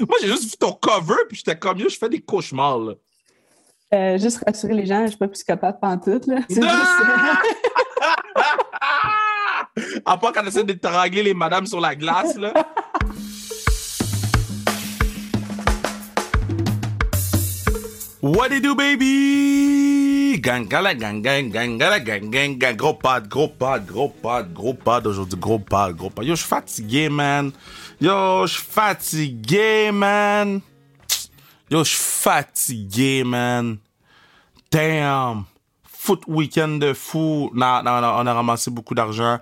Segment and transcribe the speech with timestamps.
[0.00, 2.94] Moi, j'ai juste vu ton cover, puis j'étais comme, yo, je fais des cauchemars, là.
[3.92, 6.40] Euh, juste rassurer les gens, je suis pas psychopathe pantoute, là.
[6.48, 6.66] C'est juste...
[10.04, 12.52] à part quand on essaie de t'arrangler les madames sur la glace, là.
[18.20, 20.40] What it do, baby?
[20.40, 22.74] Gang, gala, gang, gang, gang, gala, gang, gang, gang.
[22.74, 25.38] Gros pod, gros pod, gros pod, gros pod aujourd'hui.
[25.38, 26.24] Gros pod, gros pod.
[26.24, 27.52] Yo, je suis fatigué, man.
[28.00, 30.60] Yo, je suis fatigué, man.
[31.70, 33.78] Yo, je suis fatigué, man.
[34.70, 35.44] Damn.
[35.86, 37.50] Foot week-end de fou.
[37.54, 39.38] Non, non, non, on a ramassé beaucoup d'argent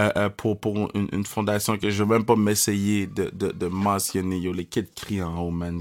[0.00, 4.38] euh, euh, pour, pour une, fondation que je vais même pas m'essayer de, de, mentionner.
[4.38, 5.80] Yo, les kids crient en haut, man.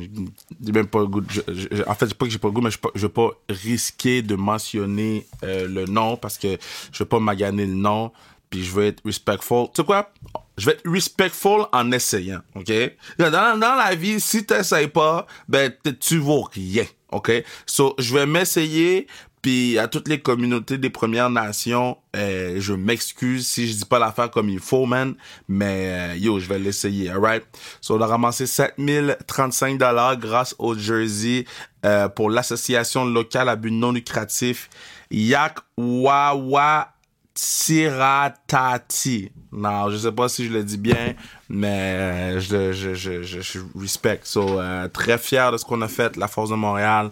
[0.64, 1.23] J'ai même pas le goût.
[1.27, 3.11] je- je- en fait, c'est pas que j'ai pas le goût, mais je, je vais
[3.14, 6.58] pas risquer de mentionner euh, le nom parce que
[6.91, 8.11] je vais pas maganer le nom.
[8.50, 9.66] Puis je vais être respectful.
[9.73, 10.09] Tu sais quoi?
[10.57, 12.71] Je vais être respectful en essayant, OK?
[13.17, 17.31] Dans, dans la vie, si t'essayes pas, ben, tu vaux rien, OK?
[17.66, 19.08] So, je vais m'essayer,
[19.41, 23.97] puis à toutes les communautés des Premières Nations, euh, je m'excuse si je dis pas
[23.97, 25.16] l'affaire comme il faut, man,
[25.47, 27.44] mais euh, yo, je vais l'essayer, alright?
[27.81, 31.45] So, on a ramassé 7035 dollars grâce au Jersey
[31.83, 34.69] euh, pour l'association locale à but non lucratif
[35.09, 36.92] Yak Wawa
[37.34, 39.31] Tiratati.
[39.52, 41.16] Non, je sais pas si je le dis bien,
[41.50, 44.25] mais euh, je, je, je, je, respecte.
[44.25, 47.09] So, euh, très fier de ce qu'on a fait, la Force de Montréal,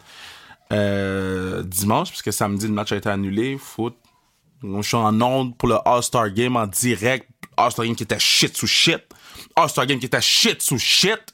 [0.71, 3.57] euh, dimanche, puisque samedi, le match a été annulé.
[3.57, 3.95] Foot.
[4.63, 7.27] Je suis en onde pour le All-Star Game en direct.
[7.57, 9.01] All-Star Game qui était shit sous shit.
[9.55, 11.30] All-Star Game qui était shit sous shit.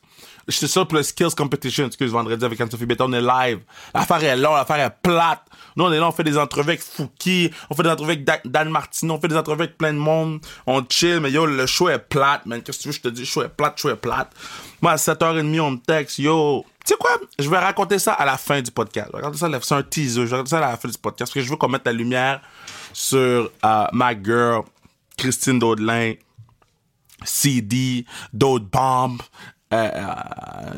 [0.47, 3.59] J'étais sûr pour le Skills Competition, excuse, vendredi avec Anne-Sophie on est live.
[3.93, 5.43] L'affaire est longue, l'affaire est plate.
[5.75, 8.23] Nous, on est là, on fait des entrevues avec Fouki, on fait des entrevues avec
[8.23, 10.39] Da- Dan Martino, on fait des entrevues avec plein de monde.
[10.65, 12.61] On chill, mais yo, le show est plate, man.
[12.63, 14.31] Qu'est-ce que tu veux, je te dis, le show est plate, le show est plate.
[14.81, 16.65] Moi, à 7h30, on me texte, yo.
[16.85, 17.11] Tu sais quoi?
[17.37, 19.09] Je vais raconter ça à la fin du podcast.
[19.13, 20.21] Raconter ça, c'est un teaser.
[20.21, 21.85] Je vais raconter ça à la fin du podcast parce que je veux qu'on mette
[21.85, 22.39] la lumière
[22.93, 24.61] sur euh, ma girl,
[25.17, 26.13] Christine Daudelin,
[27.25, 29.21] CD, d'autres bombes.
[29.73, 30.05] Euh, euh,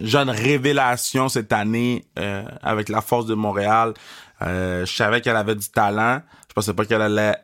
[0.01, 3.93] jeune révélation cette année euh, avec la force de Montréal.
[4.41, 6.21] Euh, je savais qu'elle avait du talent.
[6.47, 7.35] Je pensais pas qu'elle allait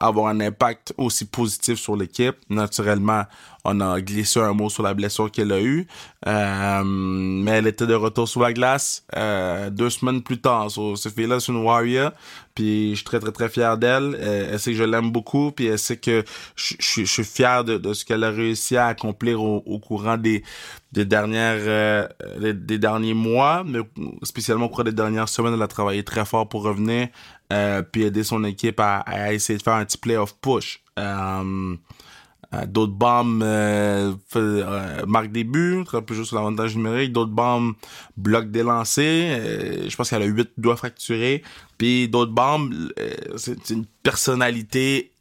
[0.00, 2.36] avoir un impact aussi positif sur l'équipe.
[2.48, 3.24] Naturellement,
[3.64, 5.86] on a glissé un mot sur la blessure qu'elle a eue.
[6.26, 10.70] Euh, mais elle était de retour sur la glace euh, deux semaines plus tard.
[10.70, 12.12] So, cette fille-là, c'est une warrior.
[12.54, 14.16] Puis je suis très, très, très fier d'elle.
[14.18, 15.52] Euh, elle sait que je l'aime beaucoup.
[15.52, 16.24] Puis elle sait que
[16.56, 20.42] je, suis fier de, ce qu'elle a réussi à accomplir au, courant des,
[20.92, 22.08] des dernières euh,
[22.40, 23.80] des, des derniers mois, mais
[24.22, 27.08] spécialement au cours des dernières semaines, elle a travaillé très fort pour revenir
[27.52, 30.82] euh, puis aider son équipe à, à essayer de faire un petit playoff push.
[30.98, 31.76] Euh,
[32.52, 33.44] euh, d'autres bombes
[35.06, 37.12] marquent des buts, très peu sur l'avantage numérique.
[37.12, 37.74] D'autres bombes
[38.16, 39.88] bloquent des lancers.
[39.88, 41.42] Je pense qu'elle a huit doigts fracturés.
[41.78, 42.74] Puis d'autres bombes,
[43.36, 45.12] c'est une personnalité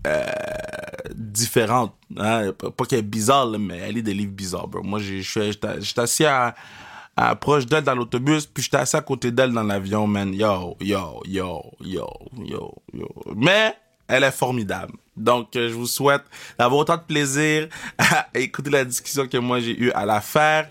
[1.15, 1.93] différente.
[2.17, 2.51] Hein?
[2.53, 4.81] Pas qu'elle est bizarre, là, mais elle est des livres bizarres, bro.
[4.83, 5.59] Moi, je suis-
[5.97, 6.55] assis à,
[7.19, 10.33] à proche d'elle dans l'autobus, puis j'étais assis à côté d'elle dans l'avion, man.
[10.33, 13.09] Yo, yo, yo, yo, yo, yo.
[13.35, 13.75] Mais
[14.07, 14.93] elle est formidable.
[15.17, 16.23] Donc, euh, je vous souhaite
[16.57, 20.69] d'avoir autant de plaisir à écouter la discussion que moi j'ai eu à la faire.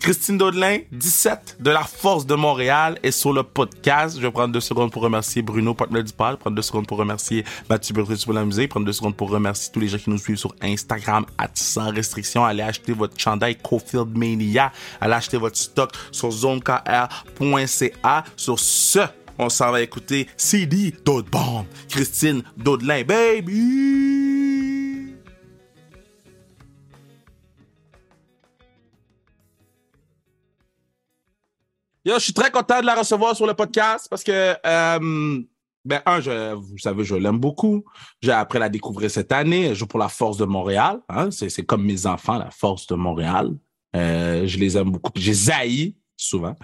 [0.00, 4.16] Christine Daudelin, 17 de la Force de Montréal est sur le podcast.
[4.16, 6.96] Je vais prendre deux secondes pour remercier Bruno, partenaire du pod, prendre deux secondes pour
[6.96, 10.08] remercier Mathieu Bertrand pour la musique, prendre deux secondes pour remercier tous les gens qui
[10.08, 12.44] nous suivent sur Instagram, at sans restriction.
[12.44, 14.72] Allez acheter votre chandail Cofield Mania.
[15.02, 18.24] Allez acheter votre stock sur zonekr.ca.
[18.36, 19.00] Sur ce,
[19.38, 21.28] on s'en va écouter CD d'autres.
[21.90, 24.09] Christine Daudelin, baby!
[32.02, 35.42] Yo, je suis très content de la recevoir sur le podcast parce que, euh,
[35.84, 37.84] ben, un, vous savez, je l'aime beaucoup.
[38.22, 39.66] J'ai appris à la découvrir cette année.
[39.66, 41.00] Elle joue pour la Force de Montréal.
[41.10, 41.30] Hein?
[41.30, 43.50] C'est, comme mes enfants, la Force de Montréal.
[43.94, 45.12] Euh, je les aime beaucoup.
[45.14, 46.56] J'ai zaï souvent.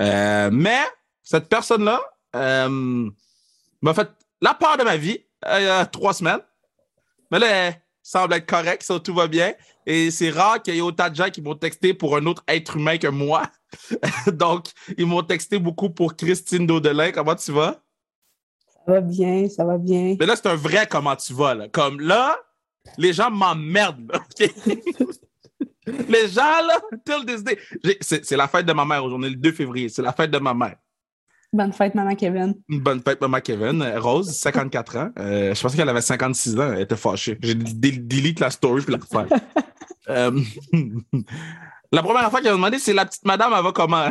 [0.00, 0.82] Euh, mais
[1.22, 2.00] cette personne-là
[2.32, 4.10] m'a fait
[4.40, 5.20] la part de ma vie
[5.56, 6.40] il y a trois semaines.
[7.30, 9.52] Mais là, elle semble être correcte, tout va bien.
[9.86, 12.42] Et c'est rare qu'il y ait autant de gens qui m'ont texté pour un autre
[12.48, 13.42] être humain que moi.
[14.32, 14.66] Donc,
[14.96, 17.12] ils m'ont texté beaucoup pour Christine Daudelin.
[17.12, 17.82] Comment tu vas?
[18.86, 20.16] Ça va bien, ça va bien.
[20.18, 21.54] Mais là, c'est un vrai comment tu vas.
[21.54, 21.68] Là.
[21.68, 22.36] Comme là,
[22.98, 24.12] les gens m'emmerdent.
[25.86, 27.58] les gens, là, till this day.
[28.00, 29.88] C'est la fête de ma mère aujourd'hui, le 2 février.
[29.88, 30.76] C'est la fête de ma mère.
[31.54, 32.54] Bonne fête, maman Kevin.
[32.68, 33.80] Bonne fête, maman Kevin.
[33.96, 35.10] Rose, 54 ans.
[35.20, 36.72] Euh, je pensais qu'elle avait 56 ans.
[36.72, 37.38] Elle était fâchée.
[37.40, 39.28] J'ai delete la story puis la refaire.
[40.08, 40.40] Euh,
[41.92, 44.10] La première fois qu'il m'a demandé, c'est la petite madame, elle va comment?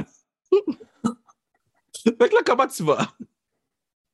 [2.03, 3.07] fait que là, comment tu vas?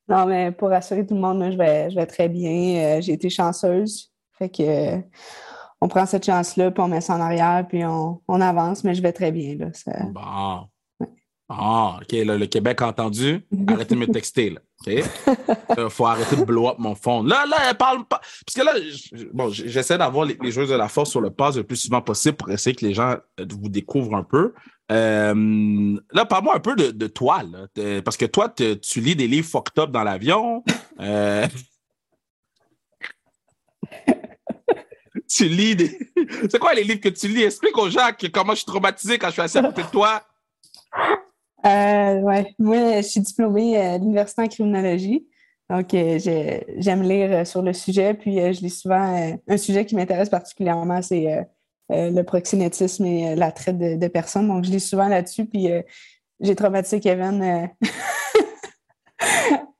[0.07, 2.97] Non, mais pour rassurer tout le monde, moi, je vais, je vais très bien.
[2.97, 4.11] Euh, j'ai été chanceuse.
[4.39, 4.97] Fait que euh,
[5.81, 8.95] on prend cette chance-là, puis on met ça en arrière, puis on, on avance, mais
[8.95, 9.55] je vais très bien.
[9.55, 10.67] Là, ça- Bon.
[11.51, 13.43] Ah, OK, là, le Québec a entendu.
[13.67, 14.61] Arrêtez de me texter, là.
[14.85, 15.89] OK?
[15.89, 17.27] Faut arrêter de blow up mon phone.
[17.27, 18.21] Là, là, elle parle pas.
[18.45, 18.73] Parce que là,
[19.33, 22.37] bon, j'essaie d'avoir les, joueuses de la force sur le pass le plus souvent possible
[22.37, 24.53] pour essayer que les gens euh, vous découvrent un peu.
[24.91, 28.01] Euh, là, parle-moi un peu de, de toi, là.
[28.03, 30.63] Parce que toi, tu lis des livres fucked up dans l'avion.
[30.99, 31.47] Euh,
[35.27, 35.97] tu lis des.
[36.49, 37.43] C'est quoi les livres que tu lis?
[37.43, 40.21] Explique aux gens comment je suis traumatisé quand je suis assis à côté de toi.
[41.65, 42.53] Euh, ouais.
[42.59, 45.27] Moi, je suis diplômée à l'université en criminologie.
[45.69, 48.13] Donc, euh, j'ai- j'aime lire euh, sur le sujet.
[48.13, 51.43] Puis, euh, je lis souvent euh, un sujet qui m'intéresse particulièrement, c'est euh,
[51.91, 54.47] euh, le proxénétisme et euh, la traite de, de personnes.
[54.47, 55.45] Donc, je lis souvent là-dessus.
[55.45, 55.81] Puis, euh,
[56.39, 57.67] j'ai traumatisé Kevin euh,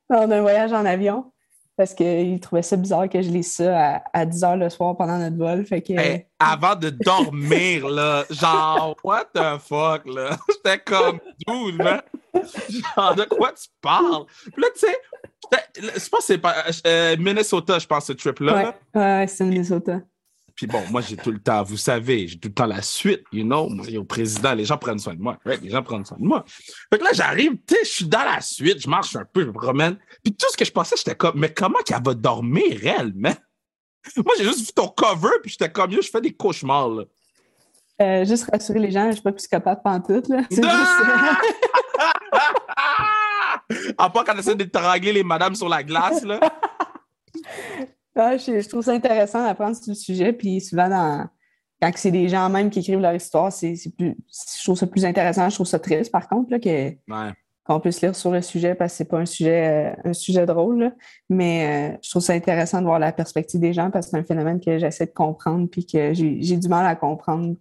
[0.10, 1.32] lors d'un voyage en avion
[1.80, 4.98] parce qu'il trouvait ça bizarre que je lise ça à, à 10 heures le soir
[4.98, 5.66] pendant notre vol.
[5.66, 10.38] Fait que, Hey, avant de dormir, là, genre, what the fuck, là?
[10.50, 12.02] J'étais comme, dude, man.
[12.36, 14.26] Genre, de quoi tu parles?
[14.52, 14.98] Puis là, tu sais,
[15.74, 18.56] je pense que c'est pas, euh, Minnesota, je pense, ce trip-là.
[18.56, 18.76] ouais, là.
[19.22, 20.02] ouais, c'est Minnesota.
[20.60, 23.24] Puis bon, moi, j'ai tout le temps, vous savez, j'ai tout le temps la suite,
[23.32, 23.70] you know.
[23.70, 25.38] Moi, au président, les gens prennent soin de moi.
[25.46, 25.62] right?
[25.62, 26.44] Les gens prennent soin de moi.
[26.92, 29.44] Fait que là, j'arrive, tu sais, je suis dans la suite, je marche un peu,
[29.44, 29.98] je me promène.
[30.22, 33.38] Puis tout ce que je pensais, j'étais comme, mais comment qu'elle va dormir, elle, man?
[34.18, 37.04] Moi, j'ai juste vu ton cover, puis j'étais comme, yo, je fais des cauchemars, là.
[38.02, 40.28] Euh, juste rassurer les gens, je suis pas psychopathe pantoute.
[40.28, 40.44] Là.
[40.52, 40.68] C'est juste,
[43.98, 46.42] à part quand on essaie d'étrangler les madames sur la glace, là.
[48.20, 50.34] Ah, je, je trouve ça intéressant d'apprendre sur le sujet.
[50.34, 51.28] Puis souvent, dans,
[51.82, 54.16] quand c'est des gens même qui écrivent leur histoire, c'est plus,
[54.58, 55.50] je trouve ça plus intéressant.
[55.50, 57.32] Je trouve ça triste, par contre, là, que, Ouais.
[57.66, 60.46] qu'on puisse lire sur le sujet parce que c'est pas un sujet, euh, un sujet
[60.46, 60.80] drôle.
[60.80, 60.92] là.
[61.30, 64.18] Mais euh, je trouve ça intéressant de voir la perspective des gens parce que c'est
[64.18, 67.56] un phénomène que j'essaie de comprendre puis que j'ai du mal à comprendre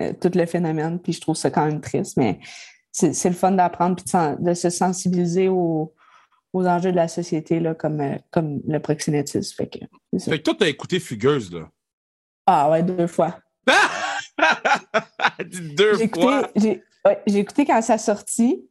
[0.00, 0.98] euh, tout le phénomène.
[1.00, 2.16] Puis je trouve ça quand même triste.
[2.16, 2.38] Mais
[2.92, 5.92] c'est le fun d'apprendre puis de, de se sensibiliser aux,
[6.52, 9.54] aux enjeux de la société, là, comme, euh, comme le proxénétisme.
[9.56, 9.78] Fait que,
[10.18, 10.30] ça.
[10.30, 11.68] Fait que toi, t'as écouté Fugueuse, là.
[12.46, 13.38] Ah ouais, deux fois.
[15.44, 16.50] Deux J'ai écouté, fois.
[16.56, 18.64] j'ai ouais, j'ai écouté quand ça sortit.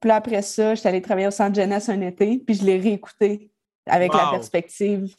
[0.00, 2.78] Puis là, après ça, j'étais allée travailler au centre jeunesse un été, puis je l'ai
[2.78, 3.50] réécouté
[3.86, 5.14] avec la perspective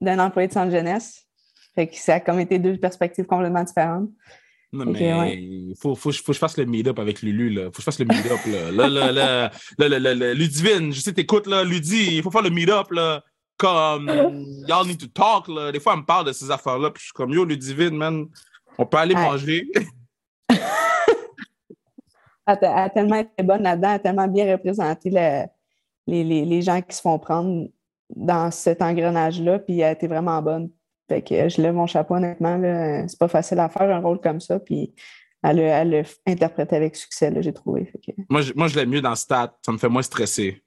[0.00, 1.26] d'un employé de centre jeunesse.
[1.74, 4.08] Fait que ça a comme été deux perspectives complètement différentes.
[4.84, 5.36] Non, mais ouais.
[5.36, 7.64] il faut, faut, faut que je fasse le meet-up avec Lulu, là.
[7.66, 8.70] Faut que je fasse le meet-up, là.
[8.70, 11.64] Là, là, là, là, là, Ludivine, je sais, t'écoutes, là.
[11.64, 13.22] Ludi, il faut faire le meet-up, là.
[13.56, 14.08] Comme,
[14.68, 15.72] y'all need to talk, là.
[15.72, 18.26] Des fois, elle me parle de ces affaires-là, puis je suis comme, yo, Ludivine, man,
[18.78, 19.22] on peut aller Ouais.
[19.22, 19.66] manger.
[22.48, 25.46] Elle, a- elle a tellement été bonne là-dedans, elle a tellement bien représenté le-
[26.06, 27.66] les, les- les gens qui se font prendre
[28.14, 30.70] dans cet engrenage-là, puis elle a été vraiment bonne.
[31.08, 32.60] Fait que je lève mon chapeau, honnêtement.
[33.08, 34.92] C'est pas facile à faire un rôle comme ça, puis
[35.42, 37.84] elle l'a elle interprété avec succès, j'ai trouvé.
[37.86, 39.54] Fait que- Moi, je, moi, je l'aime mieux dans Stat.
[39.64, 40.62] Ça me fait moins stresser.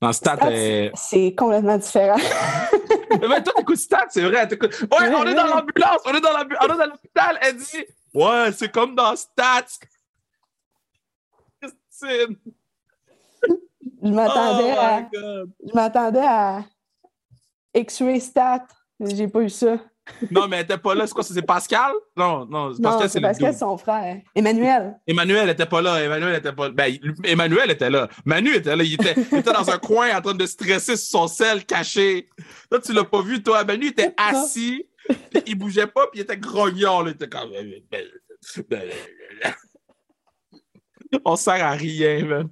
[0.00, 2.16] Dans Stat, Stat, euh, C'est complètement différent.
[3.20, 4.48] Mais toi, t'écoutes Stat, c'est vrai.
[4.50, 6.36] Ouais, on est dans l'ambulance, on est dans
[6.86, 7.38] l'hôpital.
[7.42, 7.84] Elle dit,
[8.14, 9.66] ouais, c'est comme dans Stat.
[11.60, 12.36] Christine.
[14.02, 15.02] Je m'attendais Oh à.
[15.02, 15.50] God.
[15.68, 16.64] Je m'attendais à
[17.74, 18.66] X-ray stat.
[19.00, 19.78] J'ai pas eu ça.
[20.30, 21.06] Non, mais elle était pas là.
[21.06, 21.34] C'est quoi ça?
[21.34, 21.92] C'est Pascal?
[22.16, 24.20] Non, non, Non, Pascal, c'est Pascal, son frère.
[24.34, 24.98] Emmanuel.
[25.06, 26.02] Emmanuel était pas là.
[26.02, 28.08] Emmanuel était pas Ben, Emmanuel était là.
[28.24, 28.82] Manu était là.
[28.82, 32.28] Il était, il était dans un coin en train de stresser sur son sel caché.
[32.70, 33.64] Là, tu l'as pas vu, toi.
[33.64, 34.86] Manu était assis.
[35.46, 37.02] il bougeait pas, puis il était grognon.
[37.02, 37.10] Là.
[37.10, 37.50] Il était comme.
[41.24, 42.48] On sert à rien, man.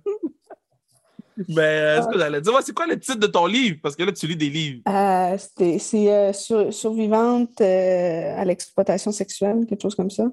[1.49, 3.78] Mais euh, ce que j'allais dire, ouais, c'est quoi le titre de ton livre?
[3.83, 4.80] Parce que là, tu lis des livres.
[4.88, 5.37] Euh,
[5.78, 10.25] c'est euh, sur- survivante euh, à l'exploitation sexuelle, quelque chose comme ça.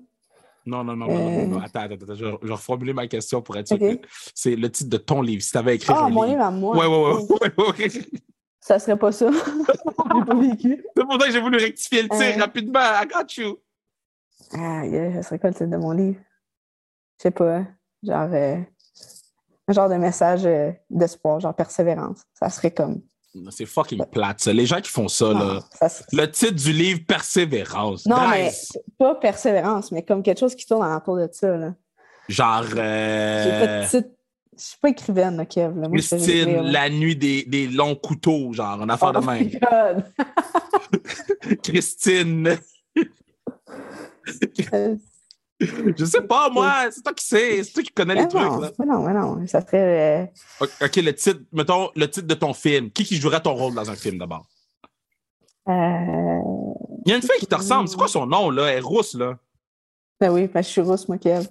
[0.65, 1.59] Non, non, non, non, non, non, non.
[1.59, 2.15] Attends, attends, attends.
[2.15, 3.99] Je vais, je vais reformuler ma question pour être sûr que
[4.33, 5.43] c'est le titre de ton livre.
[5.43, 6.41] Si tu avais écrit Ah, mon livre.
[6.41, 6.75] à moi.
[6.75, 7.51] Ouais, ouais, ouais.
[7.57, 7.89] ouais, ouais.
[8.61, 9.29] Ça serait pas ça.
[10.15, 10.83] J'ai pas vécu.
[10.97, 12.79] C'est pour ça que j'ai voulu rectifier le tir rapidement.
[12.79, 13.59] I got you.
[14.53, 16.17] Ah, yeah, ça serait quoi le titre de mon livre?
[17.19, 17.63] Je sais pas.
[18.01, 18.57] Genre, euh,
[19.67, 22.21] un genre de message euh, d'espoir, genre persévérance.
[22.33, 23.01] Ça serait comme.
[23.49, 24.53] C'est fucking plate, ça.
[24.53, 25.59] Les gens qui font ça, là.
[25.73, 28.05] Ça Le titre du livre, Persévérance.
[28.05, 28.49] Non, mais
[28.97, 31.57] pas persévérance, mais comme quelque chose qui tourne alentour de ça.
[31.57, 31.73] Là.
[32.29, 34.09] Genre, J'ai pas euh, de titre.
[34.57, 35.77] Je suis pas écrivaine, là, Kev.
[35.77, 35.89] Là.
[35.89, 39.49] Moi, Christine, la nuit des, des longs couteaux, genre, en affaire Oh de my même.
[39.59, 40.05] God.
[41.63, 42.57] Christine.
[45.97, 46.89] Je sais pas, moi.
[46.91, 47.63] C'est toi qui sais.
[47.63, 48.41] C'est toi qui connais les Mais trucs.
[48.41, 49.47] non, mais non, mais non.
[49.47, 50.31] Ça serait.
[50.61, 52.91] euh, OK, le titre, mettons, le titre de ton film.
[52.91, 54.45] Qui qui jouerait ton rôle dans un film d'abord?
[55.69, 56.39] euh,
[57.05, 57.87] Il y a une fille qui te ressemble.
[57.89, 58.67] C'est quoi son nom, là?
[58.67, 59.37] Elle est rousse, là.
[60.19, 61.47] Ben oui, parce que je suis rousse, moi, Kev.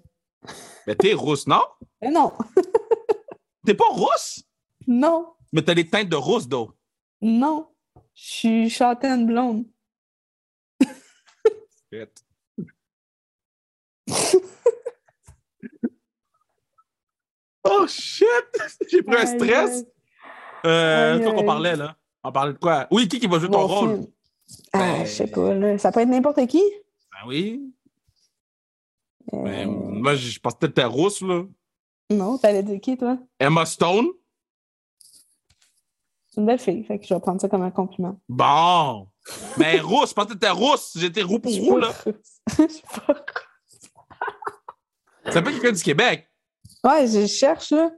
[0.86, 1.62] Mais t'es rousse, non?
[2.02, 2.32] Mais non,
[3.66, 4.42] T'es pas rousse?
[4.86, 6.72] non, Mais t'as des teintes de rousse, d'eau.
[7.22, 7.68] non.
[8.16, 9.64] Je suis châtaine blonde.
[17.64, 18.26] oh shit!
[18.88, 19.84] J'ai pris un stress.
[20.66, 21.96] Euh, quoi qu'on parlait, là?
[22.22, 22.86] On parlait de quoi?
[22.90, 23.90] Oui, qui qui va jouer ton Mon rôle?
[23.96, 24.06] film.
[24.72, 25.78] Ah, Ben- je sais pas, là.
[25.78, 26.62] Ça peut être n'importe qui?
[27.12, 27.62] Ben oui.
[29.32, 31.42] Euh, Ben, moi, je pense que t'étais rousse, là.
[32.10, 33.18] Non, t'allais dire qui, toi?
[33.38, 34.06] Emma Stone?
[36.28, 38.18] C'est une belle fille, fait que je vais prendre ça comme un compliment.
[38.28, 39.08] Bon!
[39.56, 40.92] Mais rousse, je pensais que t'étais rousse.
[40.96, 41.88] J'étais roux pour roux, là.
[42.04, 42.40] rousse.
[42.58, 43.24] Je suis pas Ça
[45.32, 46.28] peut être quelqu'un du Québec.
[46.82, 47.90] Ouais, je cherche, là.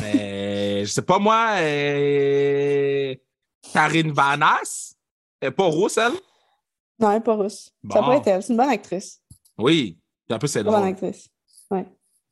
[0.00, 3.14] Mais je sais pas moi, euh...
[3.72, 4.94] Karine Vanas,
[5.40, 6.12] elle est pas rousse, elle?
[6.98, 7.72] Non, elle est pas rousse.
[7.92, 8.42] Ça pourrait être elle.
[8.42, 9.20] C'est une bonne actrice.
[9.58, 9.98] Oui.
[10.30, 10.88] En plus, c'est Une bonne drôle.
[10.88, 11.28] actrice.
[11.70, 11.86] Ouais.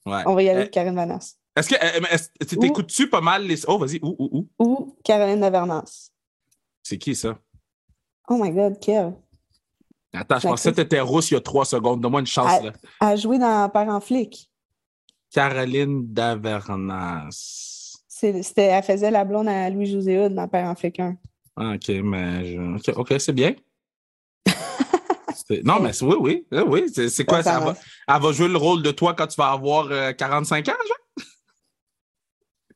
[0.07, 0.23] Ouais.
[0.27, 1.37] On va y aller Euh, avec Karine Vanas.
[1.57, 3.69] Est-ce que euh, tu t'écoutes-tu pas mal les.
[3.69, 4.65] Oh, vas-y, où, où, où?
[4.65, 6.11] Ou Caroline Lavernas.
[6.83, 7.39] C'est qui ça?
[8.29, 9.13] Oh my God, Kev.
[10.15, 12.01] Attends, je pensais que t'étais rousse il y a trois secondes.
[12.01, 12.63] Donne-moi une chance, Ah.
[12.63, 12.73] là.
[13.03, 14.51] Elle a joué dans Père en flic.
[15.33, 17.29] Caroline Davernas.
[18.09, 21.17] C'était, elle faisait la blonde à Louis-José Hood dans Père en flic 1.
[21.57, 22.45] Ah, OK, mais.
[22.47, 23.55] je- OK, c'est bien.
[25.65, 26.47] Non, mais oui, oui.
[26.67, 26.85] oui.
[26.95, 27.59] C'est, c'est quoi ça?
[27.59, 27.77] Elle va,
[28.17, 30.97] elle va jouer le rôle de toi quand tu vas avoir euh, 45 ans, genre?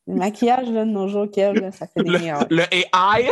[0.08, 2.46] Le maquillage, là, de nos jours, Kev, là, ça fait des meilleurs.
[2.48, 3.28] Le AI?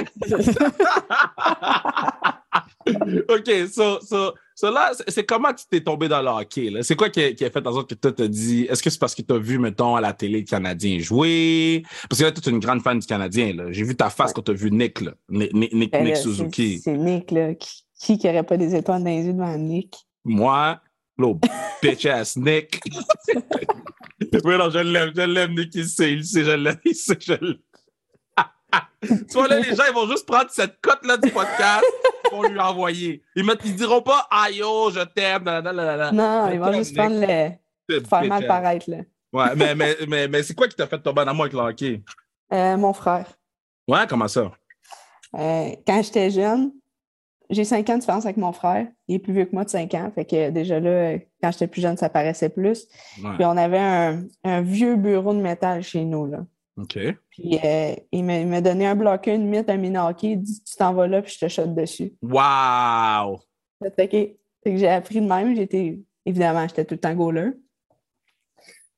[3.29, 6.71] OK, so, so, so là, c'est- comment tu t'es tombé dans le hockey?
[6.71, 6.83] Là?
[6.83, 8.91] C'est quoi qui a, qui a fait en sorte que toi t'as dit, est-ce que
[8.91, 11.83] c'est parce que tu as vu, mettons, à la télé le Canadien jouer?
[12.09, 13.55] Parce que là, tu es une grande fan du Canadien.
[13.55, 13.65] là.
[13.71, 14.35] J'ai vu ta face Ouais.
[14.37, 15.13] quand tu as vu Nick, là.
[15.29, 16.77] Nick, Nick, Nick, Ben Nick là, Suzuki.
[16.79, 17.55] C'est, c'est Nick, là.
[17.55, 19.97] Qui, qui qui aurait pas des étoiles dans les yeux devant Nick?
[20.25, 20.79] Moi,
[21.19, 21.49] l'autre
[21.83, 22.81] bitch-ass Nick.
[24.45, 27.19] oui, non, je l'aime, je l'aime, Nick, il sait, il sait, je l'aime, il sait,
[27.21, 27.59] je l'aime.
[29.03, 31.85] tu vois, là, les gens, ils vont juste prendre cette cote-là du podcast
[32.31, 33.23] pour lui envoyer.
[33.35, 36.13] Ils, mettent, ils diront pas, ah yo, je t'aime, nanana.
[36.13, 36.79] Non, ils vont Nick.
[36.79, 38.01] juste prendre le.
[38.05, 38.99] faire mal paraître, là.
[39.33, 41.61] Ouais, mais, mais, mais, mais c'est quoi qui t'a fait tomber en amour avec le
[41.61, 42.03] hockey?
[42.53, 43.27] Euh, mon frère.
[43.89, 44.51] Ouais, comment ça?
[45.35, 46.73] Euh, quand j'étais jeune,
[47.51, 48.87] j'ai 5 ans de différence avec mon frère.
[49.09, 50.11] Il est plus vieux que moi de 5 ans.
[50.15, 52.87] Fait que déjà là, quand j'étais plus jeune, ça paraissait plus.
[53.23, 53.35] Ouais.
[53.37, 56.27] Puis on avait un, un vieux bureau de métal chez nous.
[56.27, 56.45] Là.
[56.79, 56.99] OK.
[57.31, 60.33] Puis euh, il m'a donné un bloqueur, une mythe, un hockey.
[60.33, 62.13] Il dit Tu t'en vas là, puis je te shot dessus.
[62.23, 63.41] Wow!
[63.97, 64.37] Fait que, OK.
[64.65, 65.55] Fait que j'ai appris de même.
[65.55, 67.53] J'étais, évidemment, j'étais tout le temps goaler.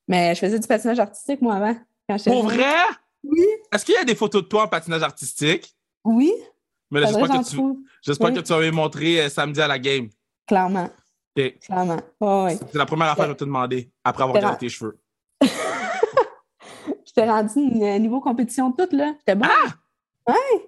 [0.08, 1.76] Mais je faisais du patinage artistique, moi, avant.
[2.08, 2.74] Quand Pour vrai?
[3.22, 3.44] Oui.
[3.72, 5.74] Est-ce qu'il y a des photos de toi en patinage artistique?
[6.04, 6.32] Oui.
[6.90, 8.34] Mais j'espère que tu, Oui.
[8.34, 10.08] que tu vas me montrer euh, samedi à la game.
[10.46, 10.88] Clairement.
[11.60, 11.98] Clairement.
[12.20, 12.56] Ouais.
[12.72, 14.98] C'est la première affaire que je vais te demander après avoir regardé tes cheveux.
[17.04, 19.14] J'étais rendu ni- niveau compétition toute, là.
[19.18, 19.46] J'étais bon?
[19.48, 19.68] Ah!
[20.26, 20.34] Ouais!
[20.54, 20.60] Mais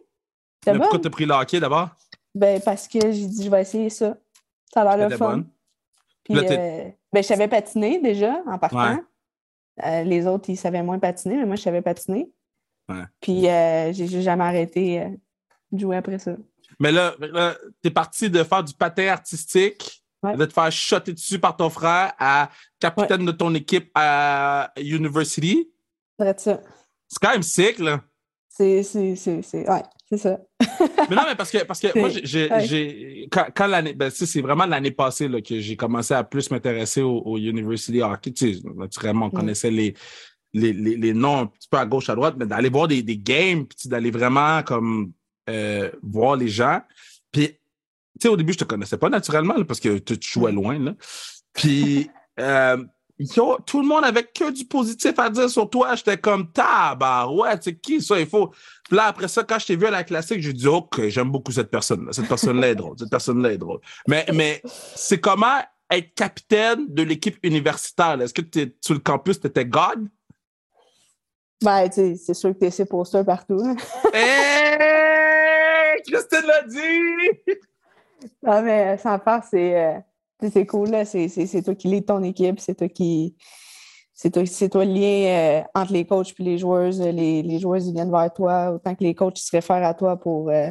[0.67, 1.01] J'étais pourquoi bonne.
[1.03, 1.89] t'as pris le hockey d'abord?
[2.35, 4.17] Ben, parce que j'ai dit, je vais essayer ça.
[4.73, 5.31] Ça a l'air le fun.
[5.31, 5.49] bonne?
[6.25, 8.95] Puis, Là, euh, ben, je savais patiner déjà en partant.
[8.95, 9.03] Ouais.
[9.85, 12.31] Euh, les autres, ils savaient moins patiner, mais moi, je savais patiner.
[12.89, 13.05] Ouais.
[13.21, 15.09] Puis, euh, j'ai jamais arrêté euh,
[15.73, 16.37] jouer après ça.
[16.79, 20.37] Mais là, là t'es parti de faire du patin artistique, Ouais.
[20.37, 25.71] de te faire shotter dessus par ton frère à capitaine de ton équipe à University.
[26.19, 26.61] C'est ça.
[27.09, 28.03] C'est quand même sick, là.
[28.51, 30.39] C'est, c'est, c'est, c'est- ouais, c'est ça.
[31.09, 32.67] Mais non, mais parce que, parce que moi, j'ai, j'ai- Ouais.
[32.67, 36.51] j'ai- quand, quand l'année, ben, c'est vraiment l'année passée là, que j'ai commencé à plus
[36.51, 38.33] m'intéresser au, au University Hockey.
[38.33, 39.41] Tu sais, naturellement, on Mm.
[39.41, 39.95] connaissait les,
[40.53, 43.03] les, les, les noms un petit peu à gauche, à droite, mais d'aller voir des,
[43.03, 45.13] des games, puis d'aller vraiment comme
[45.51, 46.81] euh, voir les gens.
[47.33, 47.57] Puis, tu
[48.23, 50.79] sais, au début, je te connaissais pas naturellement là, parce que tu, tu jouais loin.
[50.79, 50.95] Là.
[51.53, 52.83] Puis, euh,
[53.19, 55.95] yo, tout le monde avait que du positif à dire sur toi.
[55.95, 58.19] J'étais comme tabarouette, c'est qui ça?
[58.21, 58.49] Il faut.
[58.89, 61.31] Puis là, après ça, quand je t'ai vu à la classique, j'ai dit, OK, j'aime
[61.31, 62.13] beaucoup cette personne-là.
[62.13, 62.97] Cette personne-là est drôle.
[62.99, 63.81] Cette personne-là est drôle.
[64.09, 64.63] Mais, mais
[64.95, 65.59] c'est comment
[65.93, 68.17] être capitaine de l'équipe universitaire?
[68.17, 68.25] là?
[68.25, 70.09] Est-ce que t'es- sur le campus, tu étais God?
[71.63, 73.61] Ben, tu sais, c'est sûr que t'es ces posters partout.
[73.63, 73.77] hein.
[74.15, 75.00] Hey!
[76.03, 77.57] Christine l'a dit!
[78.43, 79.99] Non, mais sans faire, c'est, euh,
[80.51, 81.05] c'est cool, là.
[81.05, 83.37] C'est, toi qui lis ton équipe, c'est toi qui.
[84.13, 86.93] C'est toi, toi le lien euh, entre les coachs et les joueurs.
[87.01, 89.95] Euh, Les, les joueurs ils viennent vers toi, autant que les coachs se réfèrent à
[89.95, 90.71] toi pour euh,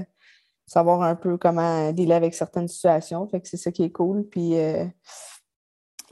[0.68, 3.28] savoir un peu comment dealer avec certaines situations.
[3.28, 4.28] Fait que c'est ça qui est cool.
[4.30, 4.86] Puis, euh,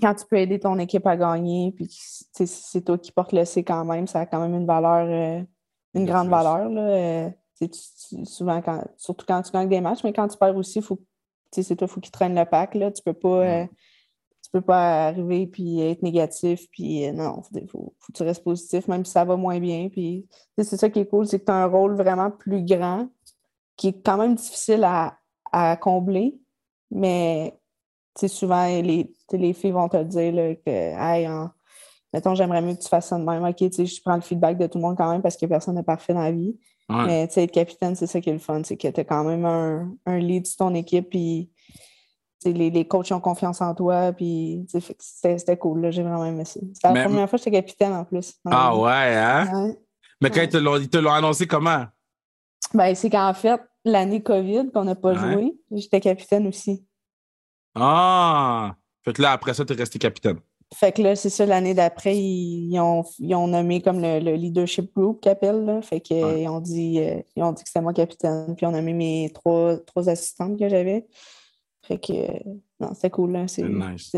[0.01, 3.63] quand tu peux aider ton équipe à gagner, puis c'est toi qui portes le C
[3.63, 5.43] quand même, ça a quand même une valeur, euh,
[5.93, 6.69] une grande valeur.
[6.69, 7.29] Là.
[7.61, 7.67] Euh,
[8.23, 10.99] souvent, quand, surtout quand tu gagnes des matchs, mais quand tu perds aussi, faut,
[11.51, 12.75] c'est toi, il faut qu'il traîne le pack.
[12.75, 12.91] Là.
[12.91, 13.45] Tu peux pas.
[13.45, 13.65] Euh,
[14.43, 18.45] tu peux pas arriver puis être négatif, puis non, il faut, faut, que tu restes
[18.45, 19.89] positif, même si ça va moins bien.
[19.89, 20.25] Puis
[20.57, 23.09] c'est ça qui est cool, c'est que tu as un rôle vraiment plus grand,
[23.75, 25.17] qui est quand même difficile à,
[25.51, 26.39] à combler,
[26.91, 27.59] mais
[28.25, 31.27] souvent, les, les filles vont te dire là, que, hey,
[32.13, 33.43] mettons, j'aimerais mieux que tu fasses ça de même.
[33.43, 35.83] OK, je prends le feedback de tout le monde quand même parce que personne n'est
[35.83, 36.57] parfait dans la vie.
[36.89, 39.45] Mais être capitaine, c'est ça qui est le fun, c'est que tu as quand même
[39.45, 41.51] un, un, lead sur ton équipe, puis
[42.45, 44.65] les, les coachs ont confiance en toi, puis
[44.99, 46.59] c'était cool, j'ai vraiment aimé ça.
[46.73, 48.35] C'était la première fois que j'étais capitaine en plus.
[48.45, 49.73] Ah ouais, hein?
[50.21, 51.85] Mais quand ils te l'ont annoncé comment?
[52.73, 56.85] Ben, c'est qu'en fait, l'année COVID qu'on n'a pas joué, j'étais capitaine aussi.
[57.75, 58.75] Ah!
[59.03, 60.39] Fait que là, après ça, tu es resté capitaine.
[60.75, 65.21] Fait que là, c'est ça, l'année d'après, ils, ont, ont, nommé comme le, leadership group
[65.21, 65.79] qu'ils appellent.
[65.81, 68.53] Fait qu'ils ont, dit, euh, ils ont dit que c'était moi capitaine.
[68.55, 71.07] Puis on a mis mes trois, trois assistantes que j'avais.
[71.83, 72.13] Fait que,
[72.81, 73.45] non, c'était cool.
[73.47, 74.13] C'est nice.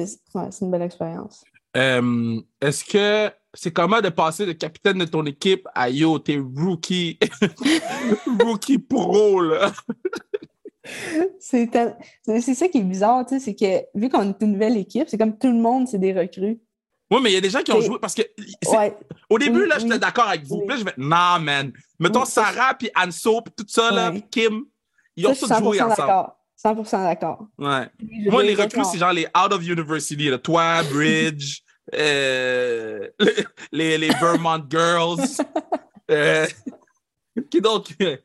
[0.62, 1.44] une belle expérience.
[1.78, 6.40] Euh, est-ce que c'est comment de passer de capitaine de ton équipe à yo, t'es
[6.40, 7.20] rookie,
[8.44, 9.72] rookie pro, là?
[11.40, 15.10] c'est ça qui est bizarre, tu sais, c'est que vu qu'on est une nouvelle équipe,
[15.10, 16.60] c'est comme tout le monde, c'est des recrues.
[17.12, 18.22] Oui, mais il y a des gens qui ont joué parce que
[19.30, 20.60] au début, là, j'étais d'accord avec vous.
[20.60, 21.72] Puis là, je vais non, man.
[22.00, 24.66] Mettons Sarah, puis Anso, puis tout ça, là, Kim,
[25.16, 26.30] ils ont tous joué ensemble.
[26.64, 27.48] 100% d'accord.
[27.58, 27.88] Ouais.
[28.26, 30.30] Moi, les recrues, c'est genre les out of university.
[30.30, 30.38] Là.
[30.38, 31.62] Toi, Bridge,
[31.96, 33.08] euh,
[33.72, 35.22] les, les, Vermont Girls.
[36.12, 36.46] euh,
[37.48, 37.92] qui d'autre?
[38.02, 38.18] Euh,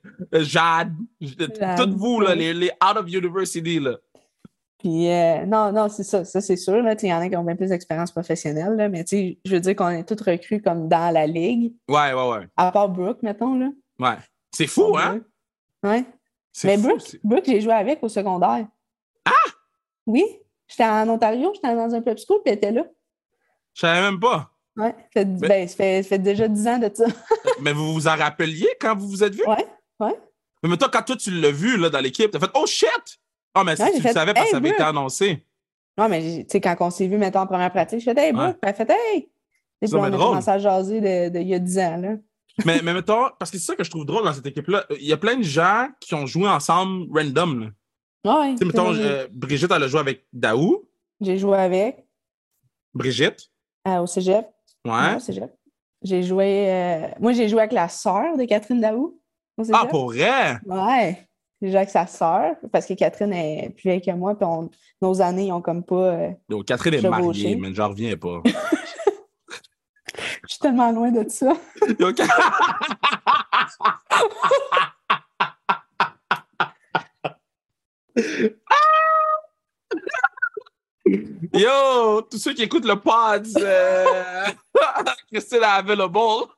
[0.43, 0.95] Jade?
[1.21, 1.77] Jade.
[1.77, 3.79] Toutes vous, là, les, les, out of university.
[3.79, 3.97] Là.
[4.79, 6.77] Puis, euh, non, non, c'est ça, ça c'est sûr.
[6.77, 9.75] Il y en a qui ont bien plus d'expérience professionnelle, là, mais je veux dire
[9.77, 11.73] qu'on est tous recrues comme dans la ligue.
[11.89, 12.49] Ouais, ouais, ouais.
[12.57, 13.59] À part Brooke, mettons.
[13.59, 13.71] Là.
[13.99, 14.19] Ouais.
[14.53, 15.21] C'est fou, hein?
[15.83, 16.05] Ouais.
[16.65, 18.67] Mais Brooke, Brooke j'ai joué avec au secondaire.
[19.25, 19.51] Ah!
[20.07, 20.25] Oui.
[20.69, 22.85] J'étais en Ontario, j'étais dans un club school, puis elle était là.
[23.75, 24.51] Je savais même pas.
[24.77, 27.05] Oui, fait, ben, ça, fait, déjà 10 ans de ça.
[27.61, 29.43] mais vous vous en rappeliez quand vous vous êtes vu?
[29.47, 29.63] Oui,
[30.01, 30.11] oui.
[30.65, 32.89] Mais toi, quand toi, tu l'as vu là, dans l'équipe, t'as fait «Oh shit!»
[33.55, 35.47] Ah, oh, mais si tu le savais parce que ça avait été annoncé.
[35.97, 38.33] Non, mais tu sais, quand on s'est vu, mettons, en première pratique, je fais Hey,
[38.33, 38.57] Brooke!
[38.63, 39.29] Elle fait Hey!
[39.81, 42.09] Et puis, on a commencé à jaser de, il y a 10 ans, là.
[42.65, 44.87] mais, mais mettons, parce que c'est ça que je trouve drôle dans cette équipe-là.
[44.91, 47.73] Il y a plein de gens qui ont joué ensemble random.
[48.25, 48.53] Oui.
[48.53, 50.89] Tu sais, mettons, euh, Brigitte, elle a joué avec Daou.
[51.21, 52.05] J'ai joué avec.
[52.95, 53.51] Brigitte.
[53.87, 54.47] Euh, au cégep.
[54.85, 55.19] Ouais.
[56.03, 56.71] J'ai joué.
[56.71, 59.19] Euh, moi, j'ai joué avec la sœur de Catherine Daou.
[59.73, 60.59] Ah, pour vrai?
[60.67, 61.29] Ouais.
[61.63, 64.47] J'ai joué avec sa sœur parce que Catherine est plus vieille que moi, puis
[65.01, 66.29] nos années, ils ont comme pas.
[66.49, 68.43] Donc, Catherine est mariée, mais j'en reviens pas.
[70.47, 71.55] Je suis tellement loin de ça.
[81.07, 84.47] Yo, tous ceux qui écoutent le pod, euh...
[85.33, 86.49] Christine Available.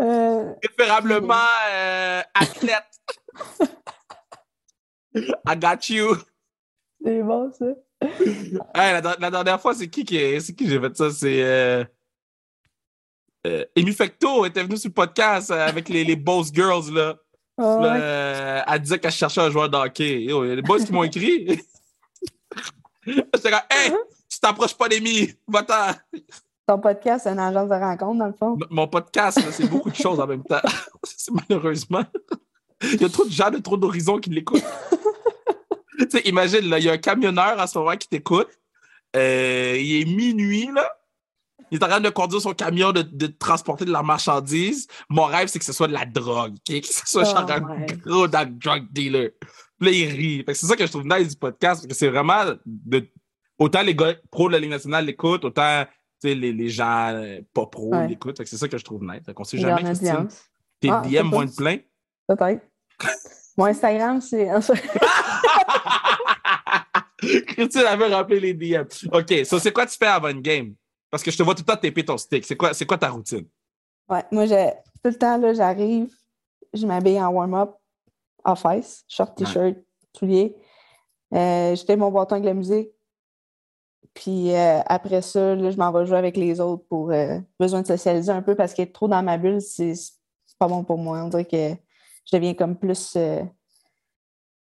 [0.00, 0.54] Euh...
[0.62, 1.34] Préférablement
[1.70, 2.84] euh, athlète.
[5.14, 6.16] I got you.
[7.04, 7.66] C'est bon, ça.
[8.74, 11.10] Hey, la, dernière fois, c'est qui qui, c'est qui j'ai fait ça?
[11.10, 11.42] C'est.
[11.42, 11.84] Euh...
[13.46, 16.92] Euh, Amy Fecto était venue sur le podcast avec les, les Boss Girls.
[16.92, 17.16] Là.
[17.56, 20.22] Oh, là euh, elle disait qu'elle cherchait un joueur d'hockey.
[20.22, 21.60] Il y a les boys qui m'ont écrit.
[23.08, 23.92] J'étais comme, hey,
[24.28, 25.92] tu t'approches pas d'Amy, va-t'en.
[26.66, 28.58] Ton podcast, c'est une agence de rencontre, dans le fond?
[28.70, 30.60] Mon podcast, c'est beaucoup de choses en même temps.
[31.48, 32.04] malheureusement.
[32.82, 34.62] Il y a trop de gens de trop d'horizons qui l'écoutent.
[35.98, 38.48] tu sais, imagine, là, il y a un camionneur en ce moment qui t'écoute.
[39.16, 40.88] Euh, il est minuit, là.
[41.70, 44.86] Il est en train de conduire son camion, de, de transporter de la marchandise.
[45.08, 47.86] Mon rêve, c'est que ce soit de la drogue, que ce soit oh genre un
[47.96, 49.30] gros drug dealer.
[49.78, 50.44] Puis là, il rit.
[50.48, 53.08] C'est ça que je trouve nice du podcast, parce que c'est vraiment de...
[53.58, 55.84] autant les gars pro de la Ligue nationale l'écoutent, autant
[56.22, 58.44] les, les gens euh, pas pro l'écoutent.
[58.44, 59.22] C'est ça que je trouve nice.
[59.36, 60.28] On sait jamais, Christine.
[60.80, 61.78] Tes ah, DM moins de plein?
[62.26, 62.64] Peut-être.
[63.56, 64.48] Mon Instagram, c'est.
[67.18, 68.84] Christine avait rappelé les DM.
[69.12, 70.74] OK, so c'est quoi tu fais avant une game?
[71.10, 72.44] Parce que je te vois tout le temps taper ton stick.
[72.44, 73.46] C'est quoi, quoi ta routine?
[74.08, 74.70] Ouais, moi, j'ai,
[75.02, 76.08] tout le temps, là, j'arrive,
[76.72, 77.74] je m'habille en warm-up,
[78.48, 79.76] en face, short, t-shirt,
[80.16, 80.56] souliers.
[81.34, 82.90] Euh, j'étais mon bâton avec la musique.
[84.14, 87.82] Puis euh, après ça, là, je m'en vais jouer avec les autres pour euh, besoin
[87.82, 89.92] de socialiser un peu parce qu'être trop dans ma bulle, c'est
[90.58, 91.22] pas bon pour moi.
[91.22, 91.74] On dirait que
[92.24, 93.16] je deviens comme plus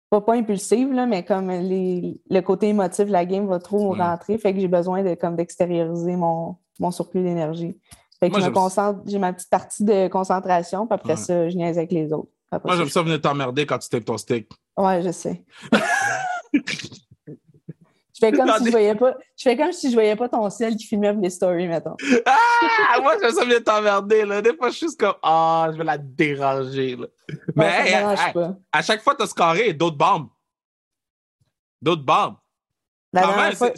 [0.09, 3.93] pas, pas impulsive, là, mais comme les, le côté émotif de la game va trop
[3.93, 4.01] Ouais.
[4.01, 7.77] rentrer, fait que j'ai besoin de comme d'extérioriser mon, mon surplus d'énergie.
[8.19, 11.17] Fait que Moi, je me concentre, j'ai ma petite partie de concentration, puis après Ouais.
[11.17, 12.31] ça, je niaise avec les autres.
[12.51, 14.47] Après Moi, j'aime ça venir t'emmerder quand tu tapes ton stick.
[14.77, 15.43] je- Ouais, je sais.
[16.53, 19.15] je fais comme si je voyais pas.
[19.37, 21.95] Je fais comme si je voyais pas ton ciel qui filmait les stories, mettons.
[22.25, 24.41] Ah, moi, j'aime ça venir t'emmerder, là.
[24.41, 27.07] Des fois, je suis juste comme, ah, je vais la déranger, là.
[27.55, 28.55] Mais, Ouais, ça me hey, dérange hey, pas.
[28.71, 30.29] à chaque fois, t'as scoré d'autres bombes.
[31.81, 32.35] D'autres bombes.
[33.13, 33.71] La Quand dernière, même, fois,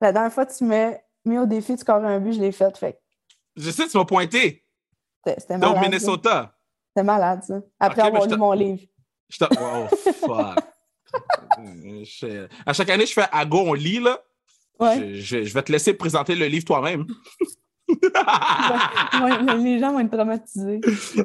[0.00, 0.92] la dernière fois, tu m'as
[1.24, 2.76] mis au défi de scorer un but, je l'ai fait.
[2.76, 2.98] Fait
[3.56, 4.64] je sais, tu m'as pointé.
[5.26, 5.80] c'était- ça.
[5.80, 6.54] Minnesota.
[6.98, 7.60] C'était malade, ça.
[7.78, 8.80] Après avoir lu mon livre.
[9.28, 10.58] Je Oh, fuck.
[12.04, 14.18] Je- À chaque année, je fais à go, on lit, là.
[14.80, 15.14] Ouais.
[15.14, 17.06] Je, je- je vais te laisser présenter le livre toi-même.
[19.22, 20.80] Ouais, les gens vont être traumatisés.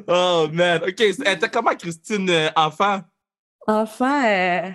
[0.08, 0.80] oh, man.
[0.86, 1.00] OK.
[1.00, 3.00] Eh, T'as comment, Christine, euh, enfant?
[3.66, 4.70] Enfant, euh,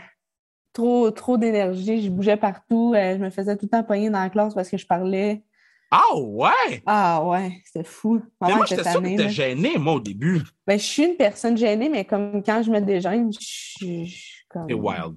[0.74, 2.04] trop, trop d'énergie.
[2.04, 2.94] Je bougeais partout.
[2.96, 5.44] euh, je me faisais tout le temps pogner dans la classe parce que je parlais.
[5.92, 6.84] Ah, ouais!
[6.86, 8.22] Ah ouais, c'était fou.
[8.42, 9.28] Mais moi, j'étais que t'étais là.
[9.30, 10.42] gêné, moi, au début.
[10.68, 14.16] Ben, je suis une personne gênée, mais comme quand je me dégêne, je suis je
[14.16, 14.66] suis comme.
[14.68, 15.16] C'est wild.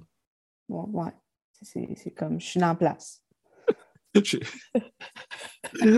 [0.69, 1.11] Ouais, ouais.
[1.61, 3.21] C'est c'est comme, je suis la place.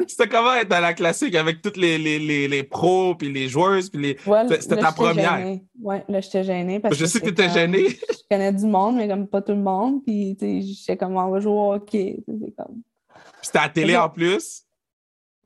[0.07, 3.49] C'était comment être dans la classique avec toutes les, les, les, les pros, puis les
[3.49, 4.17] joueuses, puis les...
[4.29, 5.37] Ouais, C'était- ta première.
[5.37, 5.65] gênée.
[5.81, 7.89] Ouais, là, j'étais gênée parce Je que sais que c'est t'étais comme- gêné.
[7.89, 10.01] Je connais du monde, mais comme pas tout le monde.
[10.03, 12.23] Puis, tu sais, j'étais comme, on va jouer au hockey.
[12.27, 12.81] C'est comme
[13.41, 14.64] C'était à la télé C'est en plus.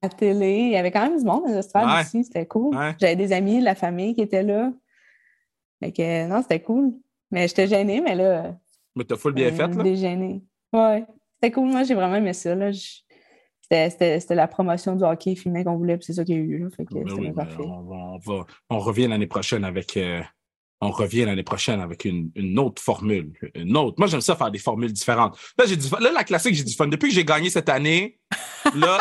[0.02, 0.58] À télé.
[0.58, 2.02] Il y avait quand même du monde dans Ouais.
[2.02, 2.24] ici.
[2.24, 2.76] C'était cool.
[2.76, 2.96] Ouais.
[3.00, 4.72] J'avais des amis de la famille qui étaient là.
[5.82, 6.94] Fait que, non, c'était cool.
[7.32, 8.56] Mais j'étais gênée, mais là.
[8.96, 9.84] Mais t'as full bien euh, fait, là.
[9.84, 10.42] Dégênée.
[10.74, 11.06] Ouais.
[11.36, 11.68] C'était cool.
[11.70, 12.56] Moi, j'ai vraiment aimé ça.
[12.56, 12.72] Là.
[12.72, 13.00] Je-
[13.72, 16.58] C'était, la promotion du hockey féminin qu'on voulait, puis c'est ça qu'il y a eu.
[16.58, 16.70] Là.
[16.76, 17.62] Fait que Ben c'était oui, bien ben parfait.
[17.64, 19.96] on, va, on, va- on revient l'année prochaine avec...
[19.96, 20.22] euh,
[20.82, 23.32] on revient l'année prochaine avec une, une autre formule.
[23.54, 23.96] Une autre.
[24.00, 25.38] Moi, j'aime ça faire des formules différentes.
[25.58, 25.76] Là, j'ai.
[26.00, 26.88] Là, la classique, j'ai du fun.
[26.88, 28.18] Depuis que j'ai gagné cette année,
[28.76, 29.00] là...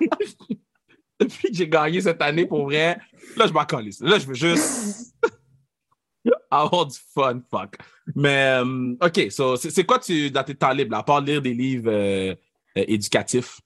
[1.20, 2.96] depuis que j'ai gagné cette année, pour vrai,
[3.36, 4.00] là, je m'en calisse.
[4.00, 5.16] Là, je veux juste
[6.50, 7.76] avoir du fun, fuck.
[8.14, 11.54] Mais, euh, OK, so, c'est quoi tu, dans tes temps libres, à part lire des
[11.54, 12.34] livres euh,
[12.76, 13.60] euh, éducatifs,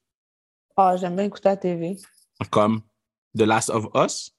[0.76, 1.96] Ah, j'aime bien écouter la TV.
[2.50, 2.80] comme
[3.36, 4.30] The Last of Us?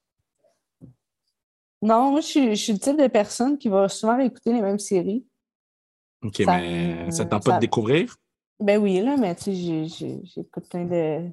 [1.82, 4.62] Non, moi, je suis, je suis le type de personne qui va souvent écouter les
[4.62, 5.26] mêmes séries.
[6.24, 8.16] OK, Ça mais ça ne tente pas ça- de découvrir?
[8.64, 11.30] Ben oui, là, mais tu sais, j'écoute plein de.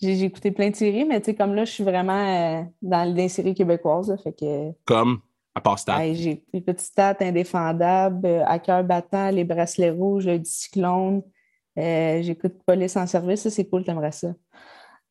[0.00, 3.08] J'ai écouté plein de séries, mais tu sais, comme là, je suis vraiment euh, dans
[3.14, 5.20] les séries québécoises, là, fait que Comme,
[5.54, 6.04] à part Stat.
[6.04, 11.22] les petites stats indéfendables, euh, à cœur battant, les bracelets rouges, le cyclone.
[11.78, 14.34] Euh, J'écoute Police en service, ça c'est cool, t'aimerais ça.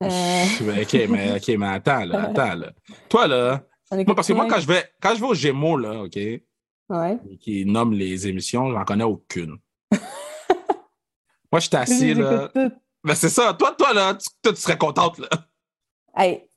[0.01, 2.73] OK, mais, OK, mais attends, là, attends, là.
[3.09, 6.03] Toi, là, moi, parce que moi, quand je vais, quand je vais au Gémeaux, là,
[6.03, 6.17] OK,
[6.89, 7.17] Ouais.
[7.39, 9.57] qui nomme les émissions, j'en connais aucune.
[11.53, 12.49] Moi, je suis assis, là.
[13.03, 13.53] Ben, c'est ça.
[13.53, 15.27] Toi, toi, là, tu, toi, tu serais contente, là.
[16.15, 16.49] Hey,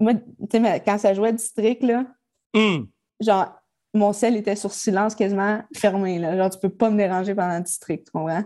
[0.00, 2.06] moi, tu sais, mais quand ça jouait District, là,
[2.54, 2.88] Hum.
[3.20, 3.52] genre,
[3.92, 6.18] mon sel était sur silence quasiment fermé.
[6.18, 6.36] Là.
[6.38, 8.44] Genre, tu peux pas me déranger pendant le district, tu comprends?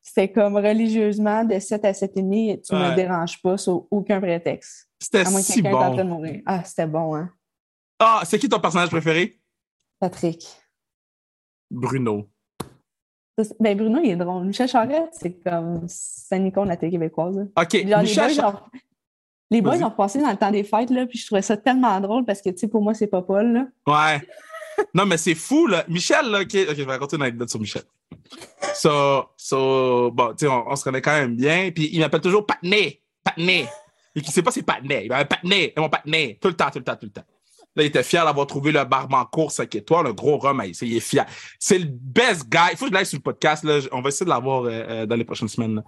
[0.00, 2.90] C'était comme religieusement, de 7 à 7,5, tu Ouais.
[2.90, 4.88] me déranges pas sur aucun prétexte.
[5.00, 5.96] C'était si en train bon.
[5.96, 6.42] de mourir.
[6.46, 7.32] Ah, c'était bon, hein?
[7.98, 9.40] Ah, c'est qui ton personnage préféré?
[9.98, 10.46] Patrick.
[11.70, 12.28] Bruno.
[13.58, 14.44] Ben, Bruno, il est drôle.
[14.44, 15.82] Michel Charette, c'est comme.
[15.88, 17.36] C'est un icône de la télé québécoise.
[17.36, 17.44] là.
[17.62, 18.60] OK, Genre, Michel les boys, ont...
[19.50, 22.00] les boys ont passé dans le temps des fêtes, là, puis je trouvais ça tellement
[22.00, 23.66] drôle parce que, tu sais, pour moi, c'est pas Paul, là.
[23.86, 24.20] Ouais.
[24.94, 25.84] Non, mais c'est fou, là.
[25.88, 27.82] Michel, là, OK, ok, je vais raconter une anecdote sur Michel.
[28.74, 31.70] So, so bon, tu sais, on, on se connaît quand même bien.
[31.74, 33.00] Puis il m'appelle toujours Patney.
[33.22, 33.66] Patney.
[34.16, 35.04] Et qui sait pas c'est Patney.
[35.04, 35.72] Il m'appelle Patney.
[35.74, 36.38] C'est mon Patney.
[36.40, 37.24] Tout le temps, tout le temps, tout le temps.
[37.76, 40.62] Là, il était fier d'avoir trouvé le barbancourt 5 étoiles, le gros rhum.
[40.64, 41.26] Il est fier.
[41.58, 42.58] C'est le best guy.
[42.72, 43.64] Il faut que je l'aille sur le podcast.
[43.64, 43.80] Là.
[43.92, 45.82] On va essayer de l'avoir euh, euh, dans les prochaines semaines.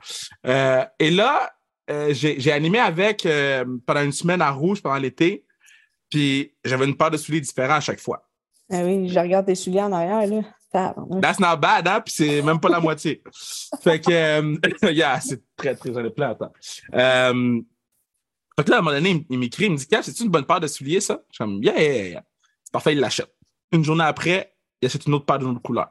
[0.47, 1.51] Euh, et là,
[1.91, 3.27] euh, j'ai animé avec
[3.87, 5.45] pendant une semaine à Rouge pendant l'été.
[6.11, 8.29] Puis j'avais une paire de souliers différents à chaque fois.
[8.71, 10.43] Ah oui, je regarde tes souliers en arrière, là.
[11.23, 12.01] That's not bad, hein?
[12.05, 13.23] Puis c'est même pas la moitié.
[13.81, 16.53] Fait que, yeah, c'est très, très, j'en ai plein, attends.
[16.95, 17.61] Euh,
[18.59, 20.47] fait que là, à un moment donné, il m'écrit, il me dit, c'est-tu une bonne
[20.47, 21.21] paire de souliers, ça?
[21.31, 22.25] Je suis comme, yeah, yeah, yeah, yeah.
[22.65, 23.33] C'est parfait, il l'achète.
[23.73, 25.91] Une journée après, il achète une autre paire d'une autre couleur.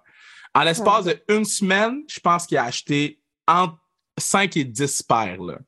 [0.53, 3.77] En l'espace d'une semaine, je pense qu'il a acheté entre
[4.17, 5.59] 5 et 10 paires, là.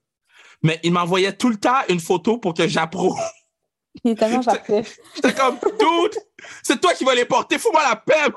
[0.64, 3.20] Mais il m'envoyait tout le temps une photo pour que j'approuve.
[4.04, 4.42] Il est tellement.
[5.16, 6.20] J'étais comme, dude,
[6.64, 8.34] c'est toi qui vas les porter, fous-moi la paix!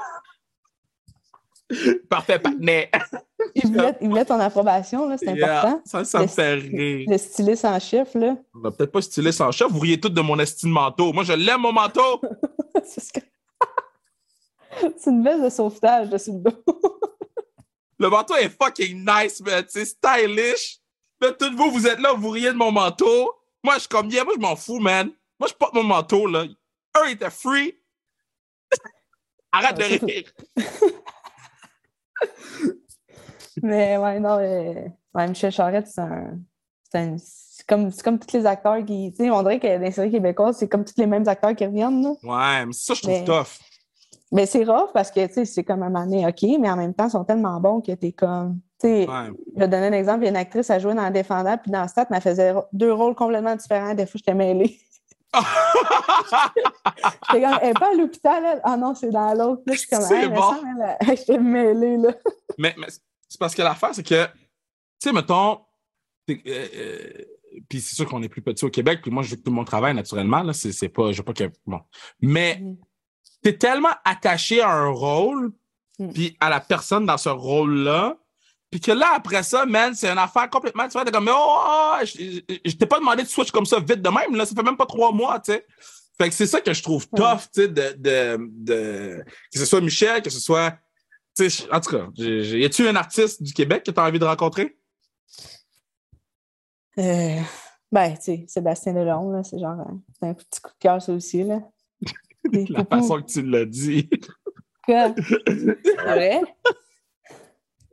[2.08, 2.90] Parfait, patinet.
[3.54, 5.82] Il voulait, il voulait ton approbation, là, c'est Yeah, important.
[5.84, 7.06] ça, ça me Le- fait rire.
[7.10, 8.36] Le styliste en chef, là.
[8.54, 9.68] On va peut-être pas styler sans chef.
[9.70, 11.12] Vous riez tous de mon estime manteau.
[11.12, 12.20] Moi, je l'aime, mon manteau.
[12.84, 13.20] C'est ce que-
[14.98, 16.52] C'est une veste de sauvetage de sur le dos.
[17.98, 19.64] Le manteau est fucking nice, man.
[19.68, 20.78] C'est stylish.
[21.20, 23.32] Là, tous vous, vous êtes là, vous riez de mon manteau.
[23.64, 25.10] Moi, je suis comme, yeah, moi, je m'en fous, man.
[25.38, 26.44] Moi, je porte mon manteau, là.
[26.94, 27.74] Un était free.
[29.52, 30.32] Arrête de rire.
[33.62, 34.74] Mais ouais, non, euh,
[35.14, 36.38] ouais, Michel Charette, c'est un.
[36.92, 37.16] C'est un-
[37.68, 39.12] comme, c'est comme tous les acteurs qui.
[39.12, 41.54] Tu sais, on dirait que dans les séries québécoises, c'est comme tous les mêmes acteurs
[41.54, 42.02] qui reviennent.
[42.02, 42.10] Là.
[42.22, 43.58] Ouais, mais ça, je trouve Mais- tough.
[44.32, 46.94] Mais c'est rough parce que, tu sais, c'est comme un donné, OK, mais en même
[46.94, 48.60] temps, ils sont tellement bons que t'es comme.
[48.80, 49.28] Tu sais, Ouais.
[49.54, 50.20] je vais donner un exemple.
[50.22, 52.54] Il y a une actrice, elle jouait dans Défendable, puis dans Stat, mais elle faisait
[52.72, 53.92] deux rôles complètement différents.
[53.94, 54.78] Des fois, j'étais mêlée.
[57.32, 58.60] J'étais comme, elle n'est pas à l'hôpital, elle.
[58.64, 59.62] Ah non, c'est dans l'autre.
[59.66, 60.54] Là, je suis comme, C'est Hey, bon.
[61.08, 62.10] j'étais mêlée, là.
[62.58, 62.86] mais, mais
[63.28, 64.30] c'est parce que l'affaire, c'est que, tu
[65.00, 65.60] sais, mettons,
[66.30, 67.08] euh, euh,
[67.68, 69.50] puis c'est sûr qu'on est plus petit au Québec, puis moi, je veux que tout
[69.50, 71.80] le monde travaille naturellement, là, c'est pas, je veux pas que, bon.
[72.20, 72.62] Mais
[73.42, 75.52] t'es tellement attaché à un rôle,
[76.00, 76.12] Mm.
[76.14, 78.16] puis à la personne dans ce rôle-là,
[78.70, 81.06] puis que là, après ça, man, c'est une affaire complètement différente.
[81.06, 84.08] T'es comme, oh, oh, je, je- t'ai pas demandé de switch comme ça vite de
[84.10, 85.66] même, là, ça fait même pas trois mois, tu sais.
[86.16, 87.18] Fait que c'est ça que je trouve Ouais.
[87.20, 90.72] tough, tu sais, de, de, de, que ce soit Michel, que ce soit,
[91.36, 94.18] tu sais, en tout cas, y a-tu un artiste du Québec que tu as envie
[94.18, 94.76] de rencontrer?
[96.98, 97.38] Euh,
[97.90, 101.00] ben, tu sais, Sébastien Delorme, là, c'est genre, euh, c'est un petit coup de cœur,
[101.00, 101.60] ça aussi, là.
[102.68, 104.08] La façon que tu l'as dit.
[104.84, 105.14] Quoi?
[105.46, 106.40] C'est vrai?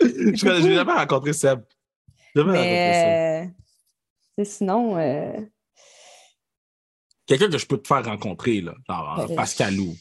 [0.01, 1.62] Je j'ai jamais rencontré Seb.
[2.36, 3.51] Jamais rencontré Seb.
[4.39, 5.33] Euh, sinon, euh,
[7.25, 9.31] Quelqu'un que je peux te faire rencontrer, là, genre Ouais.
[9.33, 9.93] euh, Pascalou.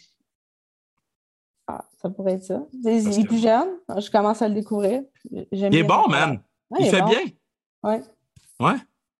[1.67, 2.63] ah, ça pourrait être ça.
[2.85, 5.03] Il est plus jeune, je commence à le découvrir.
[5.51, 6.41] Il est bon, man.
[6.71, 7.09] Ouais, il fait bon.
[7.09, 7.21] bien.
[7.83, 8.01] Ouais.
[8.61, 8.77] Ouais.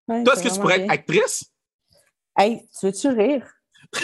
[0.09, 0.85] Ouais, Toi, est-ce que tu pourrais bien.
[0.87, 1.53] être actrice?
[2.39, 3.47] Hey, tu veux-tu rire?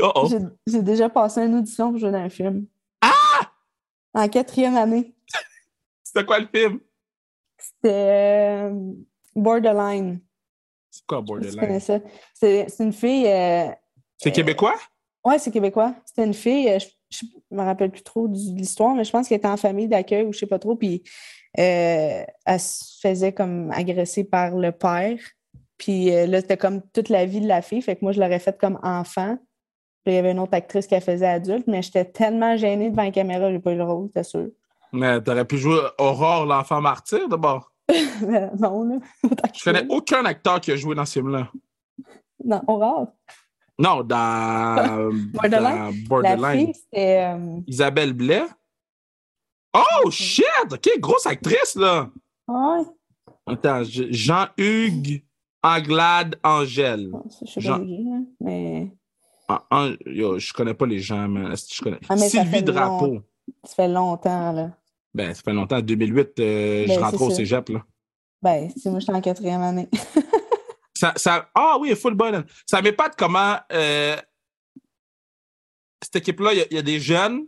[0.00, 0.28] Oh oh.
[0.30, 0.38] J'ai-
[0.72, 2.66] J'ai déjà passé une audition pour jouer dans un film.
[3.00, 3.50] Ah!
[4.14, 5.12] En quatrième année.
[6.08, 6.80] C'était quoi le film?
[7.58, 8.92] C'était euh,
[9.36, 10.20] Borderline.
[10.90, 11.58] C'est quoi Je Borderline?
[11.60, 11.98] connais ça.
[12.32, 13.26] C'est une fille.
[13.26, 13.68] euh,
[14.16, 14.76] C'est québécois?
[15.22, 15.94] Ouais, c'est québécois.
[16.06, 16.66] C'était une fille.
[16.70, 16.78] euh,
[17.10, 19.58] Je ne me rappelle plus trop du- de l'histoire, mais je pense qu'elle était en
[19.58, 20.76] famille d'accueil ou je sais pas trop.
[20.76, 21.02] Puis
[21.58, 25.18] euh, elle se faisait comme agresser par le père.
[25.76, 27.82] Puis euh, là, c'était comme toute la vie de la fille.
[27.82, 29.36] Fait que moi, je l'aurais faite comme enfant.
[30.04, 32.88] Puis il y avait une autre actrice qui la faisait adulte, mais j'étais tellement gênée
[32.88, 34.48] devant la caméra, j'ai pas eu le rôle, c'est sûr.
[34.92, 37.70] Mais t'aurais pu jouer Aurore, l'enfant martyr, d'abord.
[38.58, 38.96] Non, là.
[39.54, 41.50] Je connais aucun acteur qui a joué dans ce film-là.
[42.44, 43.12] Non, Aurore?
[43.78, 45.50] Non, dans Borderline?
[45.62, 46.66] dans La Borderline.
[46.74, 48.44] fille, euh, Isabelle Blais.
[49.74, 50.44] Oh, shit!
[50.72, 52.10] OK, grosse actrice, là.
[52.48, 52.82] Ouais.
[53.46, 55.22] Attends, je- Jean-Hugues
[55.62, 57.10] Anglade Angèle.
[57.40, 58.92] Je sais Jean- pas qui, hein, mais
[59.48, 62.00] Ah, An- yo, je connais pas les gens, mais je connais?
[62.08, 63.20] Ah, mais Sylvie Drapeau.
[63.64, 64.70] Ça fait longtemps, là.
[65.14, 67.84] Ben, ça fait longtemps, 2008, euh, Ben, je rentrais c'est au cégep, là.
[68.42, 69.88] Ben, c'est moi, j'étais en quatrième année.
[70.94, 72.44] Ça, ça- ah oui, full bonne.
[72.66, 74.16] Ça m'épate comment euh,
[76.02, 77.46] cette équipe-là, il y a- il y, a des jeunes,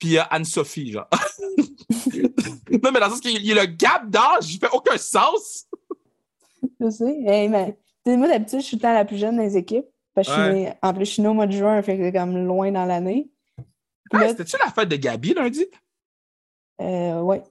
[0.00, 1.08] puis il y a Anne-Sophie, genre.
[2.12, 5.66] non, mais dans le sens qu'il y a le gap d'âge, il fait aucun sens.
[6.80, 7.16] je sais.
[7.26, 9.86] Hey, mais, tu sais, moi, d'habitude, je suis le temps la plus jeune les équipes.
[10.14, 12.02] Parce que je suis en plus, je suis née au mois de juin, fait que
[12.04, 13.28] c'est comme loin dans l'année.
[14.12, 15.66] Ah, C'était-tu la fête de Gabi lundi?
[16.80, 17.42] euh, ouais.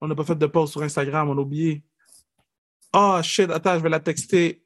[0.00, 1.84] On n'a pas fait de pause sur Instagram, on a oublié.
[2.92, 4.64] Oh shit, attends, je vais la texter.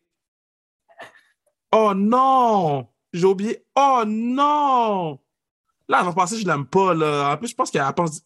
[1.72, 2.88] Oh non!
[3.12, 3.64] J'ai oublié.
[3.74, 5.18] Oh non!
[5.88, 7.32] Là, elle va penser que je l'aime pas, là.
[7.32, 8.22] En plus, je pense qu'elle pense.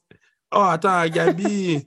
[0.53, 1.87] Oh, attends, Gabi.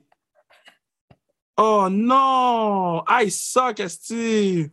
[1.56, 3.02] oh non!
[3.08, 4.70] I suck, Esti!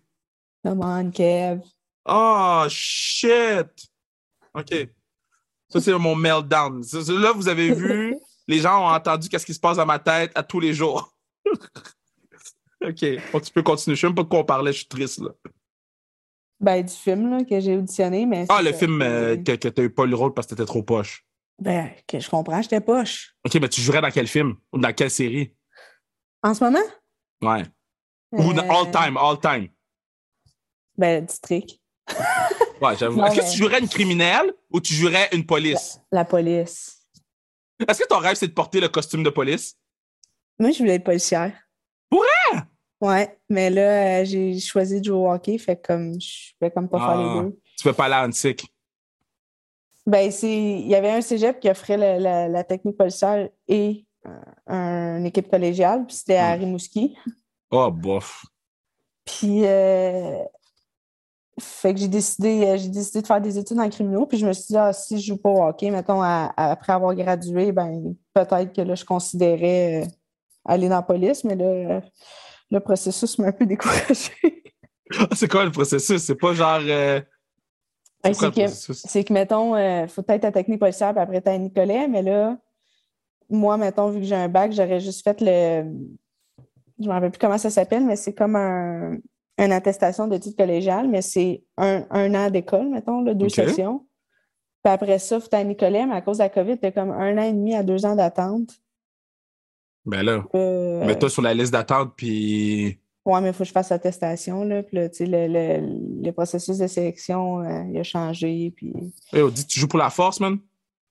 [0.63, 1.61] Come on, Kev.
[2.05, 3.89] Oh shit!
[4.53, 4.89] OK.
[5.71, 6.81] Ça, c'est mon meltdown.
[7.09, 8.15] Là, vous avez vu,
[8.47, 11.13] les gens ont entendu qu'est-ce qui se passe dans ma tête à tous les jours.
[12.83, 13.05] OK.
[13.31, 13.95] Bon, tu peux continuer.
[13.95, 15.29] Je sais même pas de quoi on parlait, je suis triste, là.
[16.59, 18.45] Ben, du film, là, que j'ai auditionné, mais...
[18.49, 20.65] Ah, le film euh, c'est- que, que t'as eu pas le rôle parce que t'étais
[20.67, 21.25] trop poche.
[21.59, 23.35] Ben, que je comprends, j'étais poche.
[23.45, 24.55] OK, mais tu jouerais dans quel film?
[24.71, 25.55] Ou dans quelle série?
[26.43, 26.79] En ce moment?
[27.41, 27.63] Ouais.
[28.31, 29.69] Ou dans Euh, all time, all time.
[30.97, 31.79] Ben, District.
[32.81, 33.17] Ouais, j'avoue.
[33.19, 35.99] Non, Est-ce que tu jouerais une criminelle ou tu jouerais une police?
[36.11, 36.97] La police.
[37.87, 39.75] Est-ce que ton rêve, c'est de porter le costume de police?
[40.59, 41.53] Moi, je voulais être policière.
[42.09, 42.23] Pour
[43.01, 46.69] Ouais, mais là, euh, j'ai choisi de jouer au hockey, fait que comme je pouvais
[46.69, 47.41] comme pas faire Ah.
[47.41, 47.59] les deux.
[47.75, 48.67] Tu peux pas aller à Antique.
[50.05, 50.51] Ben, c'est.
[50.53, 55.25] Il y avait un cégep qui offrait la, la- la technique policière et euh, une
[55.25, 56.59] équipe collégiale, puis c'était à Hmm.
[56.59, 57.17] Rimouski.
[57.71, 58.45] Oh, bof.
[59.25, 60.37] Puis euh,
[61.61, 64.45] fait que j'ai décidé, euh, j'ai décidé de faire des études en criminaux, puis je
[64.45, 68.15] me suis dit, ah, si je joue pas au hockey, mettons, après avoir gradué, ben
[68.33, 70.07] peut-être que là, je considérais euh,
[70.65, 72.01] aller dans la police, mais là,
[72.69, 74.63] le processus m'a un peu découragé.
[75.33, 76.23] C'est quoi le processus?
[76.23, 76.79] C'est pas genre.
[76.83, 77.19] Euh,
[78.23, 82.07] ben, c'est que, mettons, il faut peut-être ta technique policière, puis après, tu as Nicolet,
[82.07, 82.55] mais là,
[83.49, 85.83] moi, mettons, vu que j'ai un bac, j'aurais juste fait le.
[86.99, 89.17] Je ne me rappelle plus comment ça s'appelle, mais c'est comme un,
[89.65, 94.05] une attestation de titre collégial, mais c'est un, an d'école, mettons, deux sessions.
[94.83, 97.11] Puis après ça, tu à Nicolet, mais à cause de la COVID, tu as comme
[97.11, 98.71] un an et demi à deux ans d'attente.
[100.05, 102.97] Ben là, euh, mets-toi sur la liste d'attente, puis.
[103.23, 104.81] Ouais, mais il faut que je fasse l'attestation, là.
[104.81, 108.91] Puis là, tu sais, le, processus de sélection, euh, il a changé, puis...
[109.31, 110.57] Hey, on dit tu joues pour la force, man?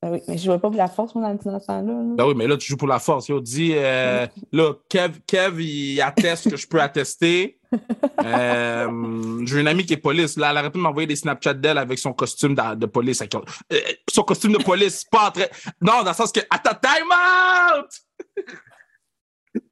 [0.02, 2.14] Ben oui, mais je ne jouais pas pour la force, moi, dans le temps-là.
[2.16, 3.28] Ben oui, mais là, tu joues pour la force.
[3.28, 7.58] On dit, euh, là, Kev, Kev, il atteste que je peux attester.
[8.24, 10.36] Euh, j'ai une amie qui est police.
[10.36, 13.22] Là, elle arrête de m'envoyer des Snapchats d'elle avec son costume de, police.
[13.22, 13.78] Euh,
[14.10, 15.46] son costume de police, pas train.
[15.80, 16.40] Non, dans le sens que.
[16.50, 17.88] Attends, time out!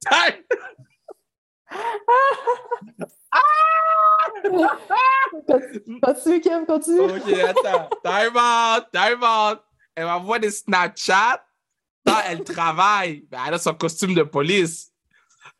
[0.01, 0.43] time!
[6.01, 7.01] Continue, Kev, continue.
[7.01, 7.89] Ok, attends.
[8.03, 9.59] Time out, time out.
[9.99, 11.43] Elle m'envoie des Snapchats.
[12.05, 14.93] Quand elle travaille, ben, elle a son costume de police.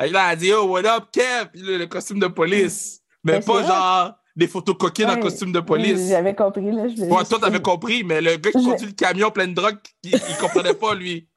[0.01, 1.49] Et là, elle dit, oh, what up, Kev?
[1.53, 3.01] le, costume de police.
[3.21, 6.07] Mais ben, pas genre des photos coquines en costume de police.
[6.07, 6.87] J'avais compris, là.
[6.87, 9.77] Je ouais, toi, t'avais compris, mais le gars qui conduit le camion plein de drogue,
[10.03, 11.27] il, il comprenait pas, lui.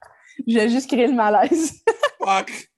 [0.46, 1.82] J'ai juste créé le malaise.
[2.24, 2.70] Fuck.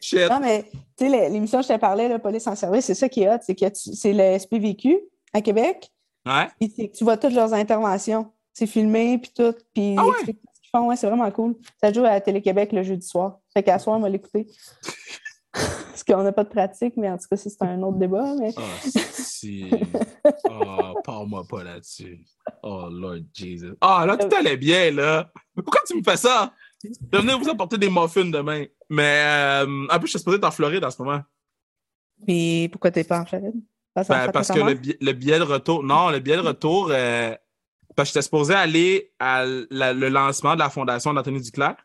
[0.00, 0.30] Shit.
[0.30, 0.64] Non, mais,
[0.96, 3.38] tu sais, l'émission je te parlais, la police en service, c'est ça qui est hot,
[3.42, 5.00] c'est que c'est le SPVQ
[5.32, 5.90] à Québec.
[6.26, 6.46] Ouais.
[6.60, 8.30] Puis tu vois toutes leurs interventions.
[8.54, 9.54] C'est filmé, puis tout.
[9.74, 10.86] Puis ah ouais?
[10.86, 11.56] ouais, c'est vraiment cool.
[11.82, 13.38] Ça joue à Télé-Québec le jeudi soir.
[13.52, 14.46] Fait qu'à soir, on va l'écouter.
[15.52, 18.34] Parce qu'on n'a pas de pratique, mais en tout cas, c'est un autre débat.
[18.38, 18.52] Mais...
[18.56, 19.70] Oh, si.
[20.50, 22.24] Oh, parle-moi pas là-dessus.
[22.62, 23.74] Oh, Lord Jesus.
[23.80, 25.30] Ah, oh, là, tout allait bien, là.
[25.54, 26.52] Pourquoi tu me fais ça?
[26.82, 28.64] Je vais venir vous apporter des muffins demain.
[28.90, 31.20] Mais euh, en plus, je suis supposé être en Floride en ce moment.
[32.26, 33.54] Puis pourquoi t'es pas en Floride?
[33.94, 35.84] Parce, ben, parce que le, billet de retour.
[35.84, 36.88] Non, le billet de retour.
[36.90, 37.34] Euh,
[37.94, 41.76] parce que j'étais supposé aller à le lancement de la fondation d'Anthony Duclerc.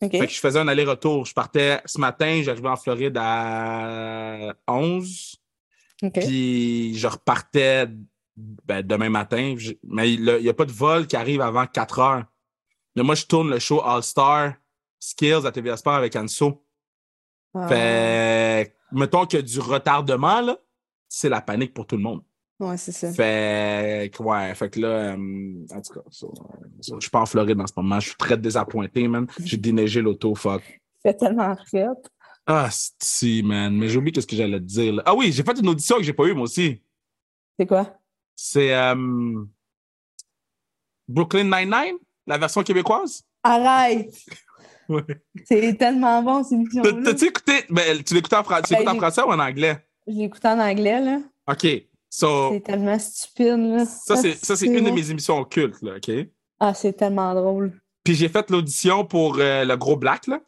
[0.00, 1.26] Fait que je faisais un aller-retour.
[1.26, 5.36] Je partais ce matin, j'arrivais en Floride à 11.
[6.12, 7.86] Puis je repartais
[8.36, 9.54] ben, demain matin.
[9.84, 12.24] mais il n'y a pas de vol qui arrive avant 4 heures.
[12.96, 14.54] Mais moi, je tourne le show All-Star
[14.98, 16.64] Skills à TVA Sport avec Anso.
[17.54, 17.68] Ah.
[17.68, 20.56] Fait mettons qu'il y a du retardement,
[21.08, 22.22] c'est la panique pour tout le monde.
[22.60, 23.12] Ouais, c'est ça.
[23.12, 27.60] Fait que, ouais, fait que là, euh, en tout cas, je suis pas en Floride
[27.60, 27.98] en ce moment.
[27.98, 29.26] Je suis très désappointé, man.
[29.44, 30.62] J'ai déneigé l'auto, fuck.
[31.02, 31.88] Fait tellement fait.
[32.46, 33.76] Ah, si, man.
[33.76, 34.94] Mais j'ai oublié ce que j'allais te dire.
[34.94, 35.02] Là.
[35.06, 36.82] Ah oui, j'ai fait une audition que j'ai pas eue, moi aussi.
[37.58, 37.98] C'est quoi?
[38.34, 39.44] C'est euh,
[41.08, 43.22] Brooklyn Nine-Nine, la version québécoise?
[43.44, 44.12] Arrête!
[44.88, 45.22] ouais.
[45.44, 46.82] C'est tellement bon, cette émission.
[46.82, 47.64] T'as-tu écouté?
[47.70, 49.84] Ben, tu l'écoutais en, ben, en français ou en anglais?
[50.06, 51.18] J'ai écouté en anglais, là.
[51.48, 51.66] OK
[52.12, 53.86] c'est tellement stupide, là.
[53.86, 56.10] Ça, c'est une de mes émissions occultes, là, OK?
[56.60, 57.72] Ah, c'est tellement drôle.
[58.04, 60.40] Puis j'ai fait l'audition pour euh, le gros black, là.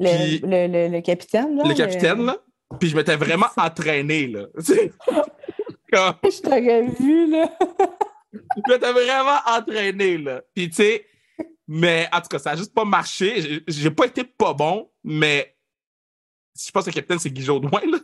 [0.00, 1.64] Le, le, le, capitaine, là.
[1.64, 2.38] Le capitaine, là.
[2.80, 4.46] Puis je m'étais vraiment entraîné, là.
[4.58, 7.48] je t'aurais vu, là.
[8.32, 10.42] je m'étais vraiment entraîné, là.
[10.52, 11.06] Puis, tu sais,
[11.68, 13.62] mais en tout cas, ça n'a juste pas marché.
[13.68, 15.56] J'ai pas été pas bon, mais
[16.60, 17.98] je pense que le capitaine, c'est Guy Jodoin, là.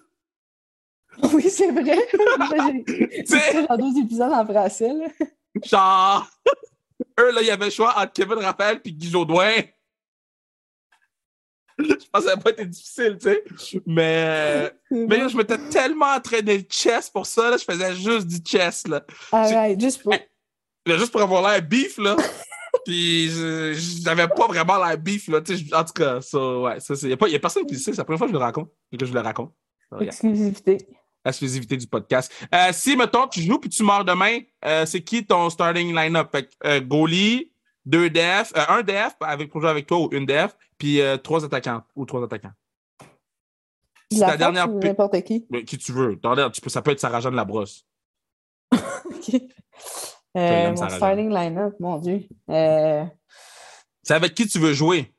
[1.32, 1.98] Oui, c'est vrai.
[2.86, 4.92] J'ai genre deux épisodes en français.
[4.92, 5.06] Là.
[5.64, 6.30] Genre,
[7.20, 9.52] eux, là, il y avait le choix entre Kevin Raphaël et Guy Jodoin.
[11.78, 13.82] je pense que ça n'a pas été difficile, tu sais.
[13.86, 18.38] Mais, mais je m'étais tellement entraîné le chess pour ça, là, je faisais juste du
[18.44, 18.86] chess.
[18.86, 19.04] Là.
[19.32, 20.14] Arrête, juste pour.
[20.86, 22.16] Juste pour avoir l'air bif, là.
[22.84, 23.30] Puis
[24.04, 25.40] j'avais pas vraiment l'air bif, là.
[25.40, 27.80] Tu sais, en tout cas, ça, ouais, ça, il n'y a, a, personne qui le
[27.80, 27.92] sait.
[27.92, 29.52] C'est la première fois que je le raconte que je le raconte.
[30.00, 30.78] Exclusivité
[31.26, 32.32] exclusivité du podcast.
[32.54, 36.30] Euh, si, mettons, tu joues puis tu meurs demain, euh, c'est qui ton starting line-up?
[36.30, 37.52] Fait euh, goalie,
[37.84, 41.82] deux def, un def avec, pour jouer avec toi ou une def, puis trois attaquants
[41.94, 42.52] ou trois attaquants.
[44.10, 44.68] C'est ta dernière.
[44.68, 45.46] N'importe qui?
[45.66, 46.18] Qui tu veux.
[46.52, 47.84] Tu peux, ça peut être Sarah Jeanne Labrosse.
[48.72, 49.40] OK.
[50.34, 52.26] mon starting line-up, mon Dieu.
[52.48, 55.12] C'est avec qui tu veux jouer?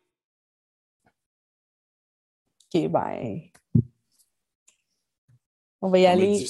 [2.74, 3.42] OK, ben.
[5.82, 6.46] On va y aller.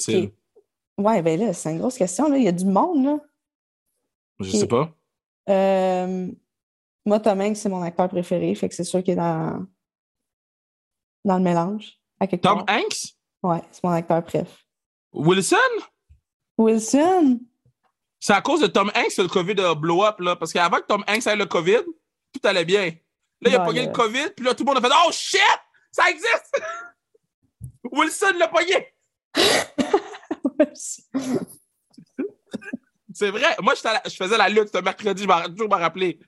[0.96, 2.28] Ouais, ben là, c'est une grosse question.
[2.28, 2.38] Là.
[2.38, 3.18] Il y a du monde, là.
[4.40, 4.90] Je sais pas.
[5.48, 6.28] Euh...
[7.06, 9.64] Moi, Tom Hanks, c'est mon acteur préféré, fait que c'est sûr qu'il est dans...
[11.24, 11.98] dans le mélange.
[12.42, 13.14] Tom Hanks?
[13.42, 14.66] Ouais, c'est mon acteur préf.
[15.12, 15.56] Wilson?
[16.58, 17.40] Wilson?
[18.20, 20.36] C'est à cause de Tom Hanks que le COVID a blow up, là.
[20.36, 21.82] Parce qu'avant que Tom Hanks ait le COVID,
[22.32, 22.86] tout allait bien.
[23.40, 25.12] Là, il a Ouais, pogné le COVID, puis là, tout le monde a fait Oh
[25.12, 25.40] shit!
[25.92, 26.60] Ça existe!
[27.90, 28.94] Wilson l'a pogné!
[33.14, 33.56] C'est vrai.
[33.62, 36.18] Moi, la- je faisais la lutte ce mercredi, je m'en toujours me rappeler.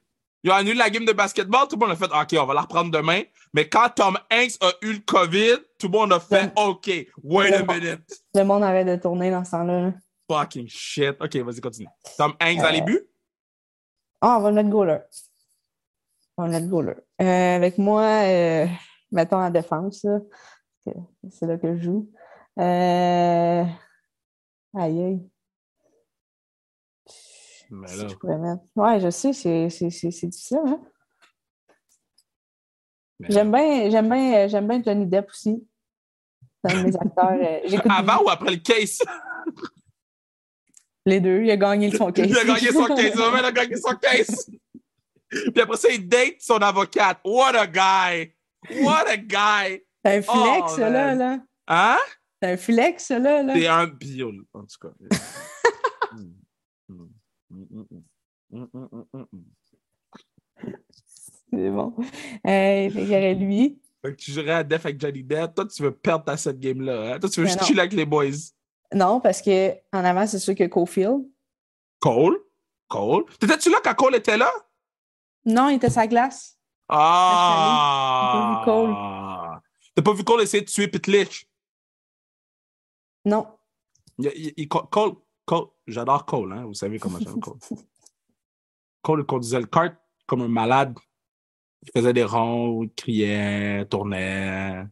[0.43, 2.55] Ils ont annulé la game de basketball, tout le monde a fait OK, on va
[2.55, 3.23] la reprendre demain.
[3.53, 6.91] Mais quand Tom Hanks a eu le COVID, tout le monde a fait OK,
[7.23, 8.01] wait a minute.
[8.35, 9.83] Le monde arrête de tourner dans ce temps-là.
[9.83, 9.93] là.
[10.31, 11.17] Fucking shit.
[11.21, 11.89] OK, vas-y, continue.
[12.17, 13.07] Tom Hanks Euh, dans les buts?
[14.23, 14.99] Ah, on va le mettre goaler.
[16.39, 16.95] On va le mettre goaler.
[17.21, 18.67] Euh, avec moi, euh,
[19.13, 20.07] mettons en défense,
[21.31, 22.11] C'est là que je joue.
[22.59, 23.65] Euh...
[24.77, 25.31] Aïe, aïe.
[27.71, 28.63] Mais Si là, je pourrais mettre?
[28.77, 30.59] Ouais, je sais, c'est c'est- c'est- c'est difficile.
[30.67, 30.81] Hein?
[33.29, 35.65] J'aime bien, j'aime bien, euh, j'aime bien Johnny Depp aussi.
[36.65, 37.39] C'est un de mes acteurs.
[37.41, 38.99] euh, Avant ou après le case?
[41.07, 41.43] les deux.
[41.43, 42.27] Il a gagné son case.
[42.31, 43.13] Il a gagné son case.
[43.15, 44.51] Il a gagné son case.
[45.31, 47.21] Puis après ça, il date son avocate.
[47.25, 48.35] What a guy!
[48.83, 49.81] What a guy!
[50.05, 51.39] C'est un flex, Oh, là, là.
[51.69, 51.99] Hein?
[52.43, 53.43] C'est un flex, ça, là.
[53.43, 53.55] là.
[53.55, 54.89] C'est un bio, en tout cas.
[61.53, 61.95] C'est bon.
[62.47, 63.81] Euh, fait lui.
[64.03, 65.55] Fait que tu jouerais à Def avec Johnny Depp.
[65.55, 67.15] Toi, tu veux perdre ta cette game-là.
[67.15, 67.19] Hein?
[67.19, 68.31] Toi, tu veux juste chiller avec les boys.
[68.95, 71.27] Non, parce que en avant, c'est sûr que Cofield.
[72.01, 72.39] Cole?
[72.89, 73.25] Cole?
[73.39, 74.51] T'étais-tu là quand Cole était là?
[75.45, 76.57] Non, il était sa glace.
[76.89, 78.63] Ah!
[78.65, 78.95] J'ai pas vu
[79.95, 81.50] T'as pas vu Cole essayer de tuer Pitlich?
[83.25, 83.47] Non.
[84.19, 85.15] Il, Cole,
[85.47, 86.65] Cole, j'adore Cole, hein?
[86.65, 87.59] Vous savez comment j'aime Cole.
[89.03, 89.95] Cole il conduisait le kart
[90.27, 90.95] comme un malade.
[91.83, 94.85] Il faisait des ronds, il criait, tournait.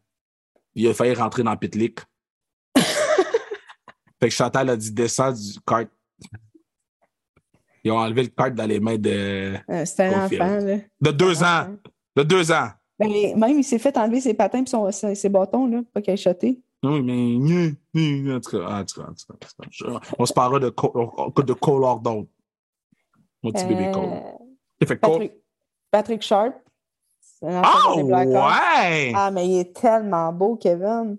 [0.74, 2.00] Il a failli rentrer dans Pitlick.
[2.76, 5.88] fait que Chantal a dit descends du kart.
[7.84, 10.76] Ils ont enlevé le kart dans les mains de, Euh, C'était un enfant, là.
[11.00, 11.60] de deux ans.
[11.62, 11.76] enfant.
[12.16, 12.68] De deux ans.
[12.98, 16.58] Ben, même, il s'est fait enlever ses patins et ses, bâtons, là, pas qu'il ait.
[16.84, 18.34] Oui, mais.
[18.34, 19.86] En tout cas, en tout cas, en tout cas, en tout cas, je-
[20.18, 20.92] On se parlera de Cole,
[21.44, 22.28] de Cole d'autre.
[23.42, 24.04] Mon petit bébé Cole.
[24.04, 24.20] Euh,
[24.80, 25.10] Il fait Cole.
[25.12, 25.32] Patrick,
[25.90, 26.54] Patrick Sharp.
[27.42, 28.34] Ah, Blackhawks.
[28.34, 29.12] ouais!
[29.14, 31.18] Ah, mais il est tellement beau, Kevin.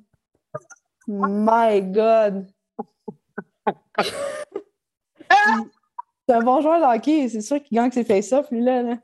[1.07, 2.45] My God.
[6.27, 7.29] C'est un bon joueur de hockey.
[7.29, 8.97] C'est sûr qu'il gagne ses face-off, lui, là.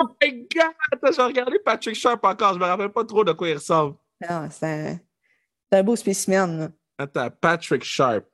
[0.00, 1.12] Oh my god!
[1.14, 2.54] J'ai regardé Patrick Sharp encore.
[2.54, 3.94] Je me rappelle pas trop de quoi il ressemble.
[4.28, 4.98] Non, c'est un,
[5.70, 6.58] c'est un beau spécimen.
[6.58, 6.68] là.
[6.98, 8.24] Attends, Patrick Sharp.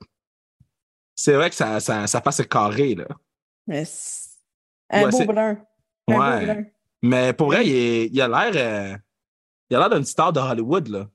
[1.15, 3.07] C'est vrai que ça, ça, ça passe carré, là.
[3.67, 4.29] Mais c'est
[4.89, 5.57] un Ouais, beau brun.
[6.07, 6.39] Un Ouais.
[6.39, 6.63] beau brun.
[7.01, 8.51] Mais pour vrai, il, est- il a l'air.
[8.55, 8.97] euh,
[9.69, 11.09] il a l'air d'une star de Hollywood, là.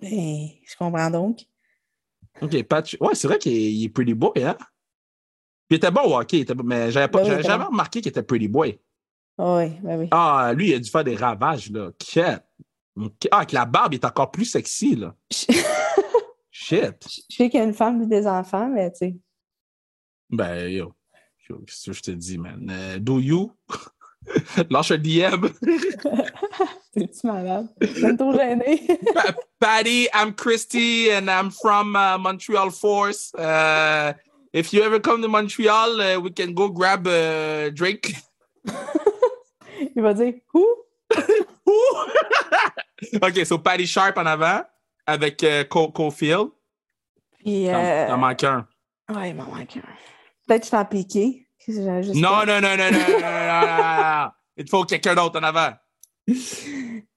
[0.00, 1.44] Ben, je comprends donc.
[2.40, 3.00] Ok, Patrick.
[3.00, 4.56] Ouais, c'est vrai qu'il est, pretty boy, hein?
[5.68, 8.10] Puis il était bon au hockey, était mais j'avais pas- Ben oui, jamais remarqué qu'il
[8.10, 8.78] était pretty boy.
[9.38, 10.08] Ah oui, ben oui.
[10.10, 11.90] Ah, lui, il a dû faire des ravages, là.
[13.30, 15.14] Ah, avec la barbe, il est encore plus sexy, là.
[16.50, 16.96] Shit.
[17.28, 19.16] Je sais qu'il y a une femme et des enfants, mais tu sais.
[20.30, 20.92] Ben, yo.
[21.48, 22.66] Yo, Qu'est-ce que je te dis, man?
[22.70, 23.52] Euh, do you?
[24.70, 25.48] Lâche un DM.
[26.94, 27.68] C'est-tu malade?
[27.80, 28.80] Je suis trop gênée.
[29.12, 33.34] Pa- Patty, I'm Christy, and I'm from uh, Montreal Force.
[33.34, 34.14] Uh,
[34.54, 38.14] if you ever come to Montreal, uh, we can go grab a drink.
[39.94, 40.64] Il va dire Who?
[41.66, 42.06] Ouh!
[43.20, 44.62] OK, so Patty Sharp en avant
[45.06, 46.48] avec euh, Cofield.
[47.38, 47.68] Puis.
[47.68, 48.08] Euh...
[48.12, 48.66] Un.
[49.12, 49.82] Ouais, il m'en manque un.
[50.46, 51.46] Peut-être que je t'en piqué.
[51.68, 55.72] Non, non, non, non, non, non, non, non, Il faut quelqu'un d'autre en avant.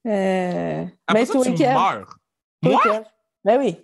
[0.05, 0.85] Euh...
[1.05, 2.17] Après ben, ça, tu meurs.
[2.61, 2.81] Moi?
[3.43, 3.75] Ben oui.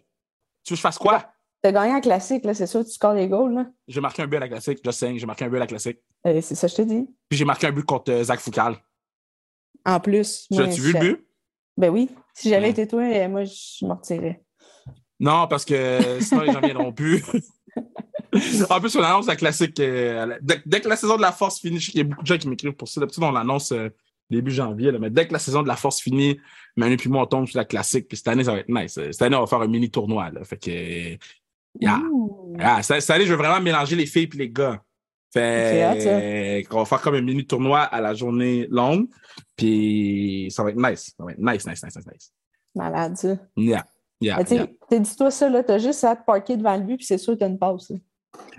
[0.64, 1.34] Tu veux que je fasse quoi?
[1.62, 3.66] T'as gagné en classique, là, c'est sûr, tu scores les goals, là.
[3.88, 5.68] J'ai marqué un but à la classique, je sais, j'ai marqué un but à la
[5.68, 6.00] classique.
[6.26, 7.08] C'est ça, je te dis.
[7.30, 8.76] Puis j'ai marqué un but contre Zach Foucal.
[9.86, 10.48] En plus.
[10.52, 11.28] As-tu vu le but?
[11.78, 12.10] Ben oui.
[12.34, 12.72] Si j'avais Ouais.
[12.72, 14.42] été toi, euh, moi, je me retirais.
[15.20, 17.24] Non, parce que sinon les gens viendront plus.
[18.70, 19.80] en plus, on annonce la classique.
[19.80, 22.08] euh, dès, dès que la saison de la force finit, je sais qu'il y a
[22.08, 23.00] beaucoup de gens qui m'écrivent pour ça.
[23.00, 23.90] D'habitude, on l'annonce euh,
[24.30, 24.92] début janvier.
[24.92, 26.40] là, mais dès que la saison de la force finit,
[26.76, 28.08] Manu puis moi, on tombe sur la classique.
[28.08, 28.94] Puis cette année, ça va être nice.
[28.96, 30.30] Cette année, on va faire un mini tournoi.
[30.32, 30.70] Là, fait que.
[31.80, 32.02] yeah.
[32.60, 34.82] Ah, cette année, je veux vraiment mélanger les filles et les gars.
[35.34, 39.08] Fait euh, qu'on va faire comme un mini tournoi à la journée longue.
[39.56, 41.14] Puis ça va être nice.
[41.18, 42.34] Ça va être nice, nice, nice, nice, nice.
[42.76, 43.36] Malade, ça.
[43.58, 43.86] Yeah.
[44.22, 44.64] Yeah, Mais tu yeah.
[44.64, 47.06] sais, t'as dit toi ça, là, t'as juste à te parquer devant le but, puis
[47.06, 47.92] c'est sûr que t'as une passe.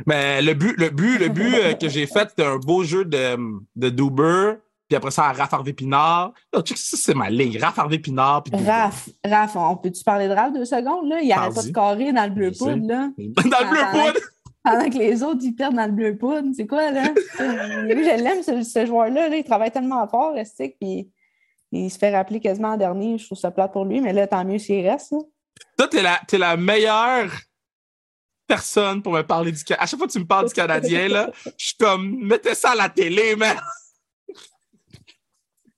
[0.04, 3.04] Mais le but, le but, le but euh, que j'ai fait, c'était un beau jeu
[3.04, 3.36] de,
[3.74, 4.56] de Duber
[4.88, 6.32] puis après ça, à Raph Harvey Pinard.
[6.62, 7.58] Check, ça, c'est ma ligne.
[7.58, 8.42] Raph Harvey Pinard.
[8.42, 11.20] Puis Raph, Raph, on peut-tu parler de Raph deux secondes, là?
[11.22, 12.58] Il arrête pas de carrer dans le bleu sais.
[12.58, 13.08] poudre, là.
[13.16, 14.20] Dans le bleu poudre!
[14.64, 16.48] Pendant que les autres, ils perdent dans le bleu poudre.
[16.56, 17.02] C'est quoi, là?
[17.82, 19.28] Lui, je l'aime, ce, ce joueur-là.
[19.28, 19.36] là.
[19.36, 21.10] Il travaille tellement fort, Restic, puis
[21.70, 23.18] il se fait rappeler quasiment en dernier.
[23.18, 25.12] Je trouve ça plate pour lui, mais là, tant mieux s'il reste.
[25.12, 25.18] là.
[25.76, 27.30] Toi, t'es la, t'es la meilleure
[28.46, 29.82] personne pour me parler du Canadien.
[29.82, 32.70] À chaque fois que tu me parles du Canadien, là, je suis comme, mettez ça
[32.70, 33.56] à la télé, man!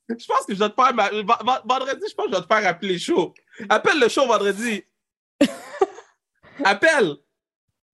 [0.09, 0.95] Je pense que je dois te faire.
[0.95, 1.11] ma-
[1.65, 3.35] Vendredi, je pense que je dois te faire appeler le show.
[3.69, 4.85] Appelle le show vendredi.
[6.65, 7.17] Appelle!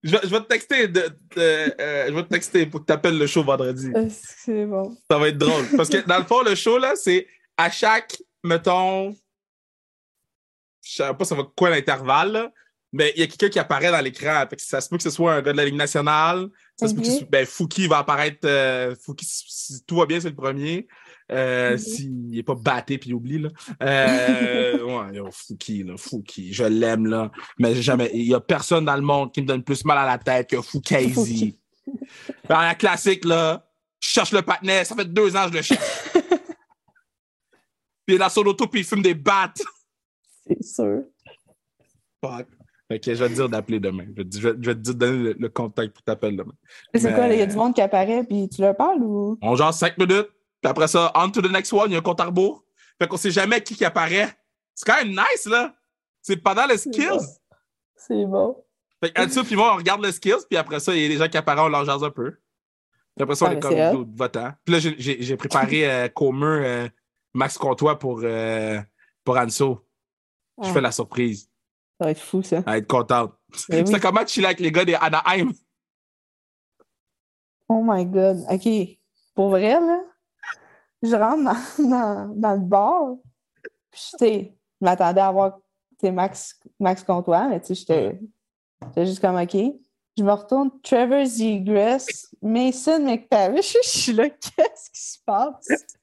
[0.03, 0.87] Je, vais- je vais te texter.
[0.89, 3.89] De, de- euh, je vais te texter pour que tu appelles le show vendredi.
[3.95, 4.95] Euh, C'est bon.
[5.09, 5.65] Ça va être drôle.
[5.77, 7.25] Parce que dans le fond, le show, là, c'est
[7.57, 9.15] à chaque, mettons,
[10.81, 12.51] je sais pas ça va quoi l'intervalle,
[12.93, 14.45] mais il y a quelqu'un qui apparaît dans l'écran.
[14.57, 16.47] Ça se peut que ce soit un gars de la Ligue nationale.
[16.79, 18.41] Ça se peut que ce ben, Fouki va apparaître.
[18.45, 20.87] euh, Fouki, si, tout va bien, c'est le premier.
[21.31, 21.79] Euh, Ok.
[21.79, 23.39] S'il n'est pas batté puis il oublie.
[23.39, 23.49] Là.
[23.81, 26.53] Euh, ouais, yo, Fouki, là, Fouki.
[26.53, 27.31] Je l'aime, là.
[27.57, 28.11] Mais jamais.
[28.13, 30.51] Il n'y a personne dans le monde qui me donne plus mal à la tête
[30.51, 31.13] que Foukazi.
[31.13, 31.59] Fouki.
[32.47, 33.67] Dans la classique, là,
[33.99, 34.85] je cherche le patinet.
[34.85, 36.03] Ça fait deux ans que je le cherche.
[36.13, 36.21] puis
[38.09, 39.61] il est dans son auto, puis il fume des battes.
[40.45, 41.03] C'est sûr.
[42.23, 42.47] Fuck.
[42.95, 44.05] Ok, je vais te dire d'appeler demain.
[44.15, 46.03] Je vais, te- je vais- je vais te dire de donner le, le contact pour
[46.03, 46.53] t'appeler demain.
[46.93, 47.27] C'est Mais- quoi?
[47.27, 49.37] Il y a du monde qui apparaît, puis tu leur parles ou?
[49.41, 50.29] On genre cinq minutes,
[50.61, 52.63] puis après ça, on to the next one, il y a un compte à rebours.
[53.01, 54.29] Fait qu'on sait jamais qui qui apparaît.
[54.75, 55.73] C'est quand même nice, là.
[56.21, 57.19] C'est pendant les skills.
[57.95, 58.55] C'est bon.
[59.03, 59.11] Fait
[59.43, 61.37] puis moi, on regarde les skills, puis après ça, il y a des gens qui
[61.37, 62.31] apparaissent, on leur jase un peu.
[63.15, 64.51] Puis après ça, on Ah, est comme votants.
[64.65, 66.07] Puis là, j'ai- préparé euh,
[66.63, 66.87] euh,
[67.33, 68.79] Max Comtois pour, euh,
[69.23, 69.85] pour Anso.
[70.61, 71.49] Je fais la surprise.
[72.03, 72.57] Ça va être fou, ça.
[72.57, 73.31] Elle va être contente.
[73.69, 73.83] Oui.
[73.85, 75.53] C'était comment chiller avec les gars des Anaheim?
[77.69, 78.43] Oh my God.
[78.49, 78.97] OK.
[79.35, 80.01] Pour vrai, là,
[81.01, 83.15] je rentre dans, dans, dans le bar.
[83.89, 85.59] Puis, tu sais, je m'attendais à voir
[85.91, 88.19] tu sais, Max, Max Comtois, mais tu sais, j'étais
[88.81, 89.55] j'étais juste comme OK.
[90.17, 93.77] Je me retourne, Trevor Zegras, Mason McTavish.
[93.83, 95.95] Je suis là, qu'est-ce qui se passe?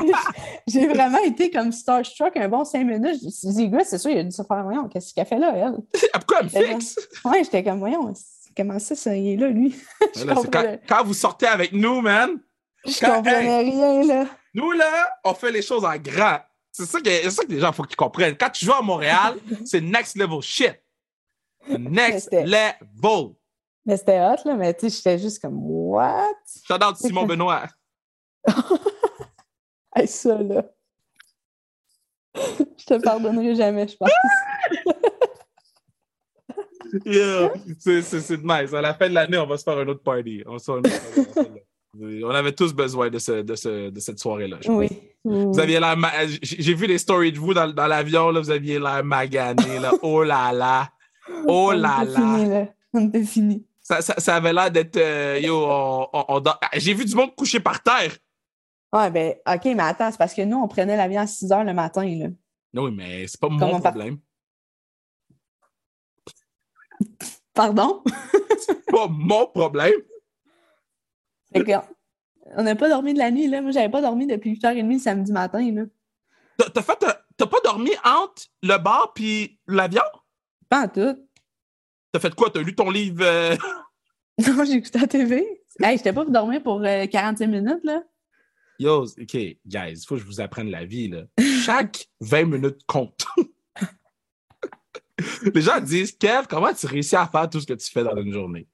[0.66, 3.20] J'ai vraiment été comme starstruck un bon cinq minutes.
[3.22, 5.76] Zegras, c'est sûr, il a dû se faire, voyons, qu'est-ce qu'elle fait là, elle?
[6.12, 6.98] Pourquoi elle me fixe?
[7.24, 8.12] Ouais, j'étais comme, voyons,
[8.56, 9.74] comment ça, ça, il est là, lui?
[10.16, 12.38] Je Là, quand, quand vous sortez avec nous, man,
[12.84, 14.26] Je Quand- comprenais rien, là.
[14.54, 16.38] nous, là, on fait les choses en grand.
[16.70, 16.98] C'est ça
[17.30, 18.36] ça que les gens, faut qu'ils comprennent.
[18.36, 19.34] Quand tu joues à Montréal,
[19.64, 20.74] c'est next level shit.
[21.68, 23.34] Next level.
[23.84, 26.28] Mais c'était hot, là, mais tu sais, j'étais juste comme, what?
[26.66, 27.64] Shout out Simon Benoît.
[29.98, 30.64] Hey, ça, là.
[32.36, 34.10] Je te pardonnerai jamais, je pense.
[37.04, 37.52] Yeah.
[37.78, 38.00] C'est,
[38.42, 38.72] nice.
[38.72, 40.42] À la fin de l'année, on va se faire un autre party.
[40.46, 40.70] On, se.
[42.00, 44.58] On avait tous besoin de, ce, de, ce, de cette soirée-là.
[44.68, 44.88] Oui.
[45.24, 48.78] Vous aviez ma- J'ai vu les stories de vous dans, dans l'avion, là, vous aviez
[48.78, 49.78] l'air magané.
[49.80, 49.92] Là.
[50.02, 50.88] Oh là là.
[51.46, 52.20] Oh On là était là.
[52.20, 52.68] fini, là.
[52.94, 53.66] On était fini.
[53.82, 54.96] Ça, ça, ça avait l'air d'être.
[54.96, 56.42] euh, yo, on, on- on
[56.74, 58.16] J'ai vu du monde couché par terre.
[58.92, 61.64] Ouais, ben, OK, mais attends, c'est parce que nous, on prenait l'avion à 6 heures
[61.64, 62.26] le matin, là.
[62.74, 64.18] Oui, mais c'est pas mon par- problème.
[67.54, 68.02] Pardon?
[68.58, 69.92] C'est pas mon problème.
[72.56, 73.60] On n'a pas dormi de la nuit, là.
[73.60, 75.82] Moi, j'avais pas dormi depuis 8h30 le samedi matin, là.
[76.72, 77.02] T'as fait.
[77.04, 80.02] un- T'as pas dormi entre le bar puis l'avion?
[80.68, 81.16] Pas en tout.
[82.10, 82.50] T'as fait quoi?
[82.50, 83.22] T'as lu ton livre?
[83.22, 83.56] euh,
[84.38, 85.62] Non, j'ai écouté la TV.
[85.80, 88.02] Hey, j'étais pas pour dormir pour euh, 45 minutes, là.
[88.78, 91.22] Yo, OK, guys, il faut que je vous apprenne la vie, là.
[91.64, 93.26] Chaque 20 minutes compte.
[95.52, 98.16] Les gens disent, Kev, comment tu réussis à faire tout ce que tu fais dans
[98.16, 98.68] une journée?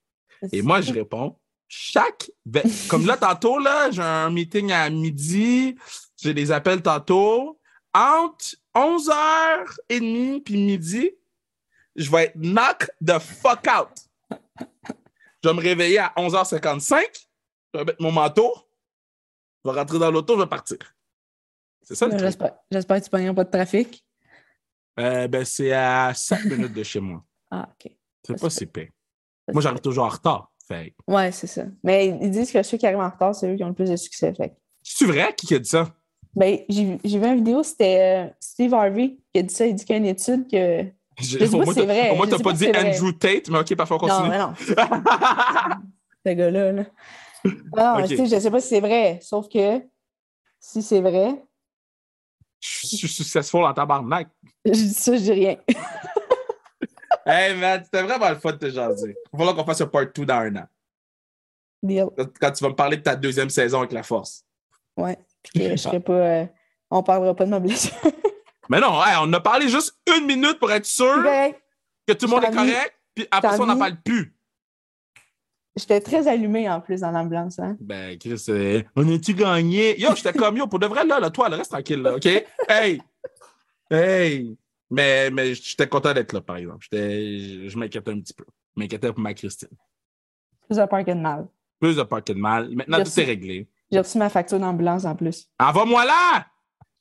[0.53, 1.39] Et moi, je réponds,
[1.69, 2.31] chaque...
[2.89, 5.75] Comme là, tantôt, là, j'ai un meeting à midi,
[6.23, 7.59] j'ai des appels tantôt.
[7.95, 11.13] Entre 11h30 puis midi,
[11.97, 14.39] je vais être knock the fuck out.
[15.43, 17.03] Je vais me réveiller à 11h55,
[17.73, 18.53] je vais mettre mon manteau,
[19.65, 20.79] je vais rentrer dans l'auto, je vais partir.
[21.83, 22.51] C'est ça le truc.
[22.71, 24.05] J'espère que tu pognes pas de trafic.
[24.99, 27.23] Euh, ben, c'est à 5 minutes de chez moi.
[27.51, 27.93] Ah, OK.
[28.27, 28.89] C'est pas si pire.
[29.53, 30.51] Moi, j'arrive toujours en retard.
[30.67, 30.95] Fait.
[31.07, 31.65] Ouais, c'est ça.
[31.83, 33.91] Mais ils disent que ceux qui arrivent en retard, c'est eux qui ont le plus
[33.91, 34.33] de succès.
[34.33, 34.57] Fait.
[34.83, 35.35] C'est vrai?
[35.37, 35.95] Qui a dit ça?
[36.35, 39.67] Ben, j'ai vu une vidéo, c'était euh, Steve Harvey qui a dit ça.
[39.67, 40.85] Il dit qu'il y a une étude que.
[41.21, 42.11] Je- sais pas si c'est vrai.
[42.11, 42.97] Au moins, t'as pas pas dit vrai.
[42.97, 44.31] Andrew Tate, mais OK, parfois, on Non, continue.
[44.31, 44.55] mais non,
[46.27, 46.73] ce gars-là.
[46.73, 46.85] Là.
[47.77, 49.19] Non, tu sais, je sais pas si c'est vrai.
[49.23, 49.81] Sauf que
[50.61, 51.45] si c'est vrai,
[52.61, 54.29] Je suis successful en tabarnak.
[54.65, 55.57] je dis ça, je dis rien.
[57.27, 59.17] Hey, man, c'était vraiment le fun de te jaser.
[59.17, 60.67] Il va falloir qu'on fasse un part 2 dans un an.
[61.83, 62.07] Deal.
[62.39, 64.45] Quand- tu vas me parler de ta deuxième saison avec la force.
[64.95, 65.17] Ouais.
[65.43, 66.13] Puis que je serais pas.
[66.13, 66.47] euh,
[66.91, 67.95] on parlera pas de ma blessure.
[68.69, 71.55] Mais non, hey, on a parlé juste une minute pour être sûr Ben,
[72.07, 74.34] que tout le monde est correct, puis après ça, on n'en parle plus.
[75.77, 77.59] J'étais très allumée en plus dans l'ambulance.
[77.59, 77.77] Hein?
[77.81, 80.01] Ben, Chris, euh, on a-tu gagné?
[80.01, 82.27] Yo, j'étais comme yo, pour de vrai, là, là, toi, là, reste tranquille, là, OK?
[82.69, 83.03] Hey!
[83.91, 84.57] Hey!
[84.91, 86.79] Mais, mais j'étais content d'être là, par exemple.
[86.89, 88.45] J'étais, je m'inquiétais un petit peu.
[88.77, 89.69] Je m'inquiétais pour ma Christine.
[90.69, 91.49] Plus de peur que de mal.
[91.81, 92.71] Plus de peur que de mal.
[92.75, 93.69] Maintenant, tout est réglé.
[93.91, 95.49] J'ai reçu ma facture d'ambulance en plus.
[95.59, 96.47] Envoie-moi là!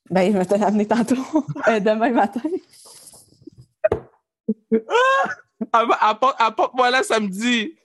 [0.09, 1.15] Ben, il m'a te l'amener tantôt,
[1.67, 2.41] euh, demain matin.
[5.71, 7.75] Apporte- Apporte-moi là samedi.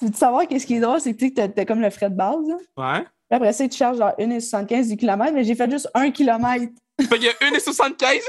[0.00, 1.00] Tu veux savoir qu'est-ce qui est drôle?
[1.00, 2.36] C'est que tu t'as comme le frais de base.
[2.48, 2.56] Là?
[2.56, 3.04] Puis Ouais.
[3.30, 6.72] après ça, tu charges genre 1,75 du kilomètre, mais j'ai fait juste un kilomètre.
[7.00, 8.20] Fait qu'il y a 1,75.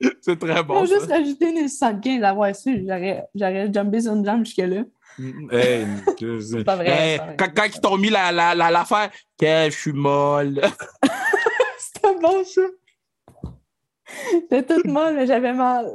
[0.20, 0.84] C'est très bon.
[0.86, 0.94] ça.
[0.94, 2.86] juste rajouté 1,75 à avoir su.
[3.34, 4.82] J'aurais jumpé sur une jambe jusque-là.
[5.50, 5.86] Hey,
[6.42, 7.36] c'est pas vrai, vrai.
[7.38, 10.60] Quand, quand ils t'ont mis la, la, la, l'affaire, Kev, je suis molle.
[11.78, 12.60] C'était bon, ça.
[14.32, 15.92] J'étais toute molle, mais j'avais mal.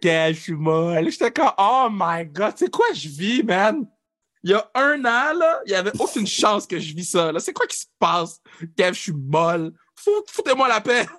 [0.00, 1.10] Kev, je suis molle.
[1.10, 3.86] J'étais comme, oh my god, c'est quoi je vis, man?
[4.42, 7.32] Il y a un an, là, il n'y avait aucune chance que je vis ça.
[7.32, 7.40] Là.
[7.40, 8.40] C'est quoi qui se passe?
[8.76, 9.72] Kev, je suis molle.
[9.96, 11.06] Fout- Foutez-moi la paix.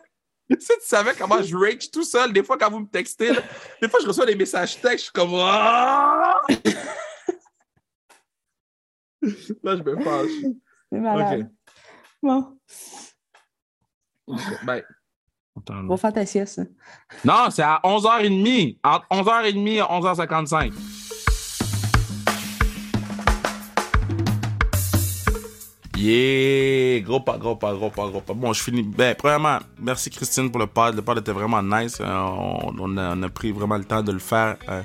[0.50, 2.32] Tu sais, tu savais comment je rage tout seul.
[2.32, 3.42] Des fois, quand vous me textez, là,
[3.82, 6.40] des fois, je reçois des messages textes, je suis comme, Ah!
[9.64, 10.32] Là, je me fâche.
[10.90, 11.52] C'est malade.
[12.24, 12.58] Bon,
[14.64, 14.82] Ben.
[15.58, 16.62] Attends, va faire ta sieste.
[17.26, 18.78] Non, c'est à 11h30.
[18.84, 20.74] Entre 11h30 et 11h55.
[25.98, 27.00] Yeah!
[27.02, 28.34] Gros pas, gros pas, gros pas, gros pas.
[28.34, 28.84] Bon, je finis.
[28.84, 30.96] Ben, premièrement, merci Christine pour le pod.
[30.96, 31.98] Le pod était vraiment nice.
[32.00, 34.58] Euh, on, on a, on a pris vraiment le temps de le faire.
[34.70, 34.84] Euh,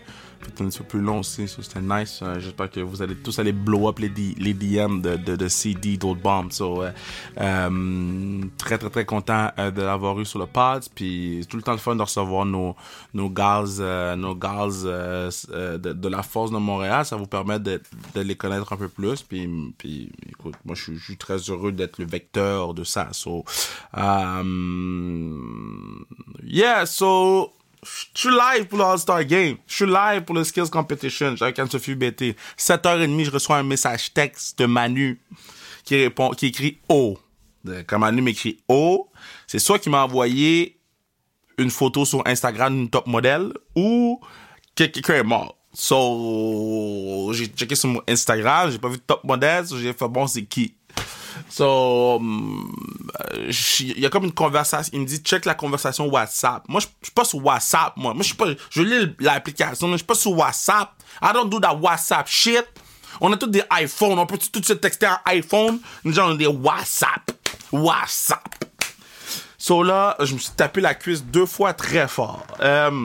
[0.60, 2.20] un petit peu plus long aussi, ça c'était nice.
[2.22, 5.36] Euh, J'espère que vous allez tous aller blow up les, D- les DM de, de,
[5.48, 6.52] CD, d'autres bombes.
[6.52, 6.90] So, euh,
[7.40, 10.82] euh, très, très, très content de l'avoir eu sur le pod.
[10.94, 12.74] Puis c'est tout le temps le fun de recevoir nos,
[13.14, 13.28] nos
[14.16, 14.34] nos
[15.78, 17.04] de, la force de Montréal.
[17.04, 17.80] Ça vous permet de,
[18.16, 19.22] les connaître un peu plus.
[19.22, 23.08] Puis, puis écoute, moi, je suis- très heureux d'être le vecteur de ça.
[23.12, 23.44] So,
[26.42, 27.52] yeah, so,
[27.84, 29.56] je suis live pour le All-Star Game.
[29.66, 31.34] Je suis live pour le Skills Competition.
[31.36, 32.36] J'ai avec Anne-Sophie BT.
[32.56, 35.20] 7h30, je reçois un message texte de Manu
[35.84, 37.18] qui répond, qui écrit O.
[37.64, 39.08] De- Quand Manu m'écrit O,
[39.46, 40.78] c'est soit qu'il m'a envoyé
[41.58, 44.20] une photo sur Instagram d'une top modèle ou
[44.76, 45.56] que quelqu'un est mort.
[45.74, 50.08] So, j'ai checké sur mon Instagram, j'ai pas vu de top modèle, so j'ai fait
[50.08, 50.74] bon, c'est qui?
[51.48, 52.20] So,
[53.48, 54.90] je- il y a comme une conversation.
[54.94, 56.64] Il me dit, check la conversation WhatsApp.
[56.68, 58.14] Moi, je suis pas sur WhatsApp, moi.
[58.14, 60.90] Moi, je suis pas, je lis l'application, mais je suis pas sur WhatsApp.
[61.22, 62.64] I don't do that WhatsApp shit.
[63.20, 64.18] On a tous des iPhones.
[64.18, 65.78] On peut tout de suite texter un iPhone?
[66.04, 67.30] Nous, on a des WhatsApp.
[67.70, 68.64] WhatsApp.
[69.58, 72.44] So là, je me suis tapé la cuisse deux fois très fort.
[72.60, 73.00] Je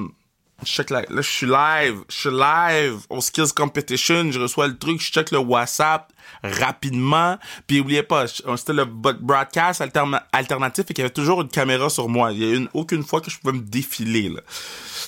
[0.66, 2.00] check la- là, je suis live.
[2.10, 4.32] Je suis live au Skills Competition.
[4.32, 5.02] Je reçois le truc.
[5.02, 6.12] Je check le WhatsApp
[6.44, 7.38] rapidement.
[7.68, 11.48] Puis oubliez pas, je- c'était le broadcast alterna- alternatif et qu'il y avait toujours une
[11.50, 12.32] caméra sur moi.
[12.32, 14.30] Il y a une, aucune fois que je pouvais me défiler.
[14.30, 14.42] Là.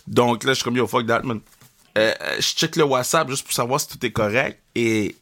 [0.07, 1.39] Donc là, je suis comme yo, fuck that, man.
[1.97, 4.59] Euh, euh, je check le WhatsApp juste pour savoir si tout est correct.
[4.75, 5.15] Et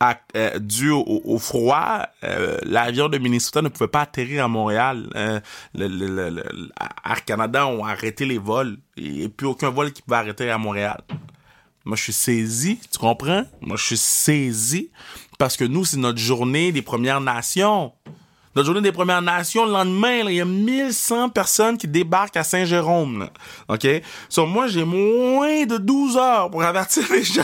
[0.00, 5.08] à- euh, dû au, froid, euh, l'avion de Minnesota ne pouvait pas atterrir à Montréal.
[5.14, 5.40] Euh,
[5.78, 8.78] Air Canada ont arrêté les vols.
[8.96, 11.00] N'y a plus aucun vol qui pouvait arrêter à Montréal.
[11.84, 13.44] Moi, je suis saisi, tu comprends?
[13.60, 14.90] Moi, je suis saisi
[15.38, 17.92] parce que nous, c'est notre journée des Premières Nations.
[18.56, 22.42] Notre journée des Premières Nations, le lendemain, il y a 1100 personnes qui débarquent à
[22.44, 23.28] Saint-Jérôme.
[23.68, 23.86] OK?
[24.28, 27.42] Sur moi, j'ai moins de 12 heures pour avertir les gens.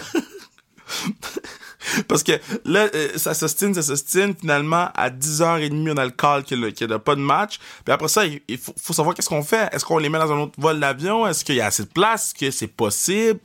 [2.09, 2.33] Parce que
[2.65, 4.35] là, euh, ça s'ostine, ça s'ostine.
[4.39, 7.59] Finalement, à 10h30, on a le call qu'il n'y a, pas de match.
[7.85, 9.69] Puis après ça, il, faut, savoir qu'est-ce qu'on fait.
[9.73, 11.27] Est-ce qu'on les met dans un autre vol d'avion?
[11.27, 12.27] Est-ce qu'il y a assez de place?
[12.27, 13.41] Est-ce que c'est possible?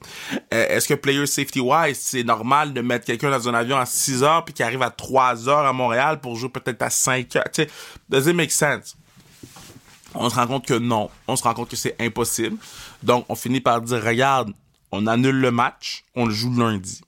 [0.53, 3.85] Euh, Est-ce que player safety wise, c'est normal de mettre quelqu'un dans un avion à
[3.85, 7.35] 6 heures puis qui arrive à 3 heures à Montréal pour jouer peut-être à 5
[7.35, 7.43] heures?
[7.53, 7.69] Tu sais,
[8.09, 8.95] does it make sense?
[10.13, 11.09] On se rend compte que non.
[11.27, 12.57] On se rend compte que c'est impossible.
[13.01, 14.51] Donc, on finit par dire, regarde,
[14.91, 17.01] on annule le match, on le joue lundi.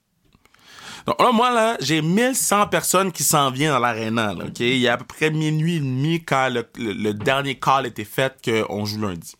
[1.06, 4.60] Donc là, moi, là, j'ai 1100 personnes qui s'en viennent dans l'aréna, OK?
[4.60, 8.34] Il y a à peu près minuit et demi quand le, dernier call était fait
[8.44, 9.36] qu'on joue lundi.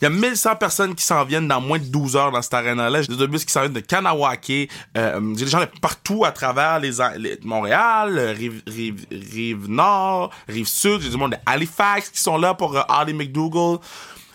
[0.00, 2.54] Il y a 1100 personnes qui s'en viennent dans moins de 12 heures dans cette
[2.54, 3.02] aréna-là.
[3.02, 4.68] J'ai des autobus qui s'en viennent de Kanawake.
[4.98, 6.90] Euh, j'ai des gens de partout à travers les,
[7.44, 11.02] Montréal, euh, rive, nord, rive sud.
[11.02, 13.78] J'ai du monde de Halifax qui sont là pour euh, Harley McDougall.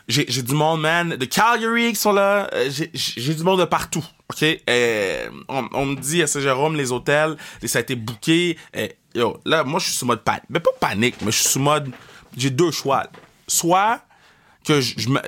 [0.08, 2.50] J'ai, du monde, man, de Calgary qui sont là.
[2.94, 4.06] J'ai du monde de partout.
[4.30, 4.44] OK?
[4.70, 8.58] Euh, on, me dit à Saint-Jérôme, les hôtels, ça a été booké.
[8.76, 10.44] Euh, yo, là, moi, je suis sous mode panique.
[10.50, 11.92] Mais pas panique, mais je suis sous mode...
[12.36, 13.04] J'ai deux choix.
[13.48, 14.02] Soit
[14.64, 15.20] que je, me,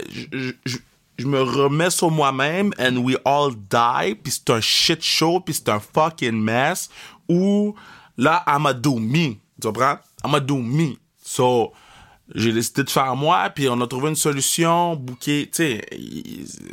[0.66, 5.54] je, me remets sur moi-même and we all die, puis c'est un shit show, puis
[5.54, 6.90] c'est un fucking mess,
[7.30, 7.74] ou
[8.18, 9.36] là, I'ma do me.
[9.62, 9.98] Tu comprends?
[10.26, 10.98] I'ma do me.
[11.24, 11.72] So,
[12.36, 15.82] j'ai décidé de faire moi, puis on a trouvé une solution, booker, tu sais,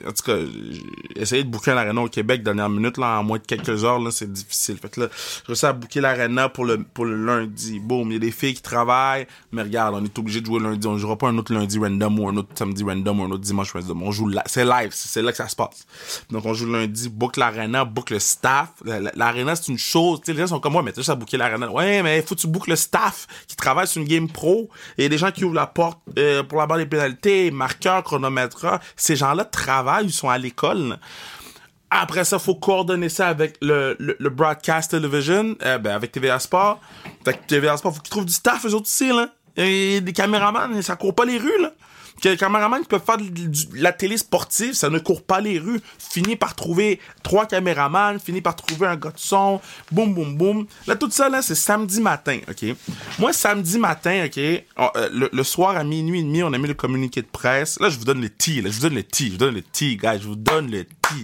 [0.06, 0.36] en tout cas,
[1.14, 4.10] essayer de booker l'arena au Québec dernière minute, là, en moins de quelques heures, là,
[4.10, 4.76] c'est difficile.
[4.76, 7.80] Fait que là, je réussis à booker l'arena pour le, pour le lundi.
[7.80, 10.60] Boum, il y a des filles qui travaillent, mais regarde, on est obligé de jouer
[10.60, 13.30] lundi, on jouera pas un autre lundi random ou un autre samedi random ou un
[13.30, 14.02] autre dimanche random.
[14.02, 15.86] On joue c'est live, c'est là que ça se passe.
[16.30, 18.70] Donc, on joue lundi, book l'arena, book le staff.
[18.84, 21.14] L'arena, c'est une chose, tu sais, les gens sont comme moi, mais tu juste à
[21.14, 21.70] booker l'arena.
[21.70, 24.68] Ouais, mais faut que tu bookes le staff qui travaille sur une game pro.
[24.98, 28.80] Et des gens la porte euh, pour la barre des pénalités, marqueur, chronomètre.
[28.96, 30.98] Ces gens-là travaillent, ils sont à l'école.
[31.90, 36.80] Après ça, faut coordonner ça avec le, le, broadcast television, euh, ben, avec TVA Sport.
[37.24, 39.28] Fait TVA Sport, faut qu'ils trouvent du staff, eux autres aussi, là.
[39.56, 41.72] Des caméramans, ça court pas les rues, là
[42.20, 43.24] que les caméramans qui peuvent faire de,
[43.74, 45.80] la télé sportive, ça ne court pas les rues.
[45.98, 49.60] Finit par trouver trois caméramans, finit par trouver un gars de son,
[49.92, 50.66] boum, boum, boum.
[50.86, 52.76] Là, tout ça, là, c'est samedi matin, OK?
[53.18, 56.74] Moi, samedi matin, OK, euh, le, soir à minuit et demi, on a mis le
[56.74, 57.78] communiqué de presse.
[57.80, 59.54] Là, je vous donne le T, là, je vous donne le T, je vous donne
[59.54, 61.14] le T, guys, je vous donne le T.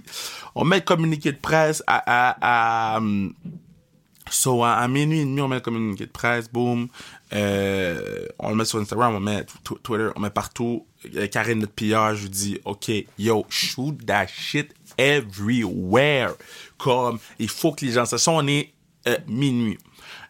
[0.55, 3.01] On met le communiqué de presse à, à, à
[4.33, 6.89] So, à, minuit et demi, on met le communiqué de presse, boum.
[7.33, 9.45] Euh, on le met sur Instagram, on met
[9.83, 10.87] Twitter, on met partout.
[11.31, 16.33] Karine, notre PR, je dis, OK, yo, shoot that shit everywhere.
[16.79, 18.73] Comme, il faut que les gens sont, on est
[19.07, 19.79] euh, minuit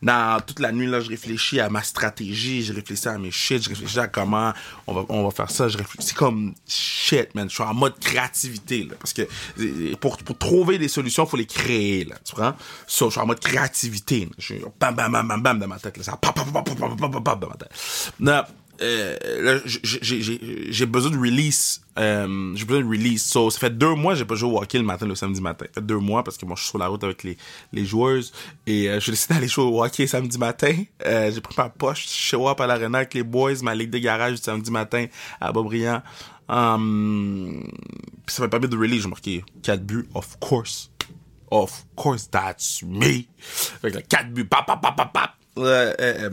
[0.02, 3.62] dans toute la nuit, là, je réfléchis à ma stratégie, je réfléchis à mes shit,
[3.62, 4.52] je réfléchis à comment
[4.86, 7.48] on va, on va faire ça, je réfléchis comme shit, man.
[7.48, 9.22] Je suis en mode créativité, là, parce que
[9.96, 12.56] pour, pour trouver des solutions, faut les créer, là, tu comprends?
[12.86, 15.78] So, je suis en mode créativité, Je suis bam, bam, bam, bam, bam dans ma
[15.78, 17.72] tête, là, ça pam, pam, pam, pam, pam, pam, pam, dans ma tête.
[18.18, 18.42] Non,
[18.80, 21.82] euh, j'ai besoin de release.
[21.98, 23.24] Euh, j'ai besoin de release.
[23.24, 25.66] So, ça fait deux mois j'ai pas joué au hockey le matin, le samedi matin.
[25.72, 27.36] Fait deux mois parce que moi, je suis sur la route avec les,
[27.72, 28.32] les joueuses.
[28.66, 30.74] Et euh, j'ai décidé d'aller jouer au hockey samedi matin.
[31.06, 33.98] Euh, j'ai pris ma poche, show up à l'arena avec les boys, ma ligue de
[33.98, 35.06] garage du samedi matin
[35.40, 36.02] à Bobriand.
[36.48, 37.62] Um,
[38.26, 39.02] ça m'a permis de release.
[39.02, 40.90] J'ai marqué 4 buts, of course.
[41.50, 43.26] Of course, that's me.
[43.82, 45.41] Avec 4 buts, pap, pap, pap, pap, pap.
[45.58, 46.30] Euh, euh,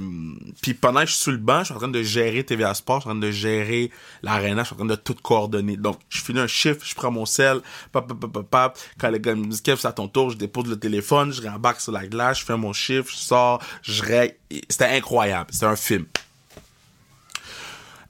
[0.61, 2.73] puis pendant que je suis sur le banc, je suis en train de gérer TVA
[2.73, 3.91] Sport, je suis en train de gérer
[4.23, 5.75] l'arena, je suis en train de tout coordonner.
[5.75, 7.59] Donc, je finis un chiffre, je prends mon sel,
[7.91, 10.67] pap, pap, pap, pap, quand les gars me disent, c'est à ton tour, je dépose
[10.67, 14.35] le téléphone, je rembarque sur la glace, je fais mon chiffre, je sors, je règle.
[14.69, 15.49] C'était incroyable.
[15.51, 16.05] C'était un film.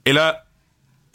[0.06, 0.44] Et là,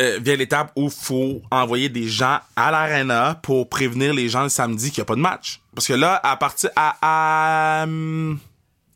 [0.02, 4.50] euh, vient l'étape où faut envoyer des gens à l'arena pour prévenir les gens le
[4.50, 5.62] samedi qu'il n'y a pas de match.
[5.74, 8.38] Parce que là, à partir à hum,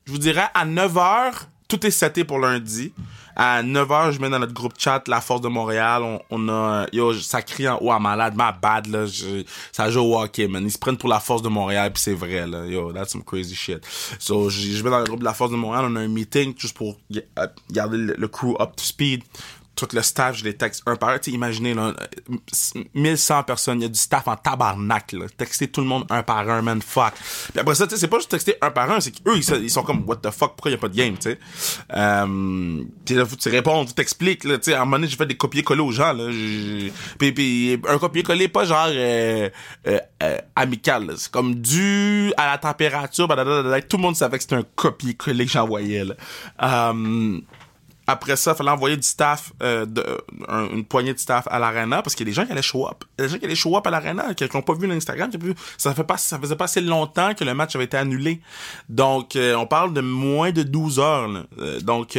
[0.09, 1.33] je vous dirais, à 9h,
[1.67, 2.91] tout est seté pour lundi.
[3.35, 6.01] À 9h, je mets dans notre groupe chat La Force de Montréal.
[6.31, 6.87] On, a...
[6.91, 8.33] Yo, ça crie en haut à malade.
[8.35, 9.05] Ma bad, là.
[9.71, 10.63] ça joue au hockey, man.
[10.65, 12.65] Ils se prennent pour La Force de Montréal, puis c'est vrai, là.
[12.65, 13.85] Yo, that's some crazy shit.
[14.17, 15.85] So, je mets dans le groupe de La Force de Montréal.
[15.87, 19.21] On a un meeting juste pour euh, garder le crew up to speed
[19.79, 21.19] tout le staff, je les texte un par un.
[21.27, 21.93] Imaginez, là,
[22.93, 25.25] 1100 personnes, il y a du staff en tabarnak, là.
[25.37, 27.13] Texter tout le monde un par un, man, fuck.
[27.51, 29.83] Puis après ça, tu c'est pas juste texter un par un, c'est qu'eux, ils, sont
[29.83, 31.39] comme, what the fuck, pourquoi il y a pas de game, tu sais?
[31.95, 34.73] Euh, puis là, faut tu réponds, tu t'expliques, là, tu.
[34.73, 36.27] À un moment donné, j'ai fait des copier-coller aux gens, là.
[37.17, 39.49] Puis, puis un copier-coller pas genre, euh,
[39.87, 44.55] euh, euh amical, C'est comme dû à la température, tout le monde savait que c'était
[44.55, 46.15] un copier-coller que j'envoyais, là.
[46.63, 47.39] Euh,
[48.09, 49.85] après ça, il fallait envoyer du staff, euh,
[50.73, 52.87] une poignée de staff à l'arena parce qu'il y a des gens qui allaient show
[52.87, 53.03] up.
[53.17, 54.87] Il y a des gens qui allaient show up à l'arena, qui n'ont pas vu
[54.87, 55.29] l'Instagram.
[55.77, 58.41] Ça fait pas, ça faisait pas assez longtemps que le match avait été annulé.
[58.89, 61.45] Donc, euh, on parle de moins de 12 heures.
[61.59, 62.17] Euh, donc,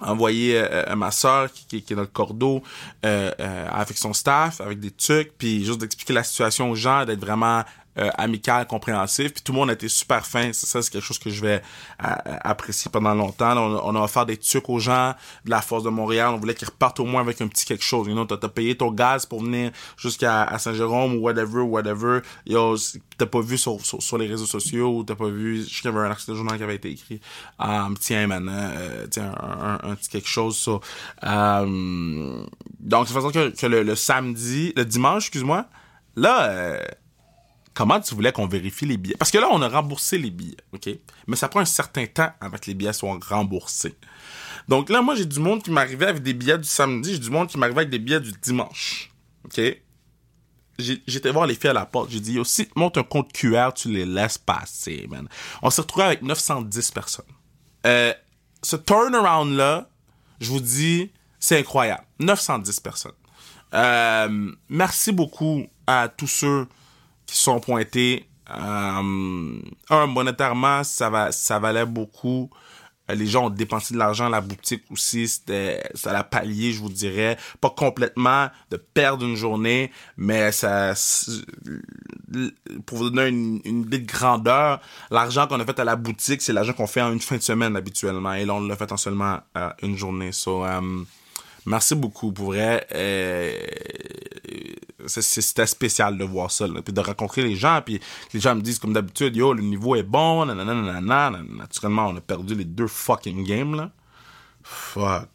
[0.00, 0.64] envoyer
[0.96, 2.62] ma soeur qui, est dans le cordeau
[3.02, 7.64] avec son staff, avec des trucs, puis juste d'expliquer la situation aux gens, d'être vraiment
[7.98, 9.32] euh, amical, compréhensif.
[9.32, 10.52] Puis tout le monde a été super fin.
[10.52, 11.62] Ça, c'est quelque chose que je vais
[12.04, 13.56] euh, apprécier pendant longtemps.
[13.56, 16.30] on, a offert des trucs aux gens de la Force de Montréal.
[16.34, 18.06] On voulait qu'ils repartent au moins avec un petit quelque chose.
[18.06, 22.20] You know, t'as, payé ton gaz pour venir jusqu'à Saint-Jérôme ou whatever, whatever.
[22.46, 22.76] Yo,
[23.16, 25.90] t'as pas vu sur, sur, les réseaux sociaux ou t'as pas vu, je sais qu'il
[25.90, 27.20] y avait un article de journal qui avait été écrit.
[27.58, 31.60] Um, tiens, maintenant, euh, tiens, un, un, petit quelque chose, ça.
[31.60, 32.46] Um,
[32.78, 35.66] donc, c'est façon que, que le, le, samedi, le dimanche, excuse-moi,
[36.16, 36.80] là, euh,
[37.78, 39.14] comment tu voulais qu'on vérifie les billets?
[39.16, 40.90] Parce que là, on a remboursé les billets, OK?
[41.28, 43.94] Mais ça prend un certain temps avant que les billets soient remboursés.
[44.66, 47.30] Donc là, moi, j'ai du monde qui m'arrivait avec des billets du samedi, j'ai du
[47.30, 49.12] monde qui m'arrivait avec des billets du dimanche,
[49.44, 49.60] OK?
[50.78, 52.10] j'étais voir les filles à la porte.
[52.10, 55.28] J'ai dit, yo, si tu montes un compte QR, tu les laisses passer, man.
[55.60, 57.24] On s'est retrouvé avec 910 personnes.
[57.84, 58.12] Euh,
[58.62, 59.88] ce turnaround-là,
[60.40, 61.10] je vous dis,
[61.40, 62.04] c'est incroyable.
[62.20, 63.12] 910 personnes.
[63.74, 66.68] Euh, merci beaucoup à tous ceux
[67.28, 68.28] qui sont pointés.
[68.50, 69.60] Euh,
[69.90, 72.50] un, monétairement, ça, va, ça valait beaucoup.
[73.10, 75.28] Euh, les gens ont dépensé de l'argent à la boutique aussi.
[75.28, 77.36] C'était, ça l'a pallié, je vous dirais.
[77.60, 80.94] Pas complètement de perdre une journée, mais ça,
[82.86, 86.54] pour vous donner une, idée de grandeur, l'argent qu'on a fait à la boutique, c'est
[86.54, 88.32] l'argent qu'on fait en une fin de semaine habituellement.
[88.32, 90.32] Et là, on l'a fait en seulement euh, une journée.
[90.32, 91.04] So, um,
[91.66, 92.86] merci beaucoup pour vrai.
[95.00, 98.00] Euh, c'était spécial de voir ça, puis de rencontrer les gens, puis
[98.32, 102.54] les gens me disent comme d'habitude, yo, le niveau est bon, naturellement, on a perdu
[102.54, 103.90] les deux fucking games.
[104.62, 105.28] Fuck.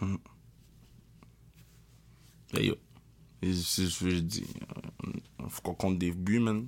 [0.00, 0.16] Hmm.
[2.52, 2.76] Hey, yo.
[3.42, 4.46] C'est ce que je dis.
[5.48, 6.66] Faut qu'on compte des buts, man.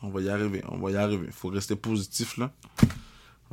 [0.00, 1.30] On va y arriver, on va y arriver.
[1.30, 2.52] Faut rester positif, là.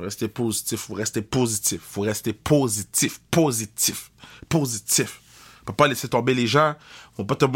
[0.00, 4.10] Faut rester positif, faut rester positif, faut rester positif, positif,
[4.48, 5.20] positif.
[5.60, 6.74] On peut pas laisser tomber les gens,
[7.18, 7.46] on va pas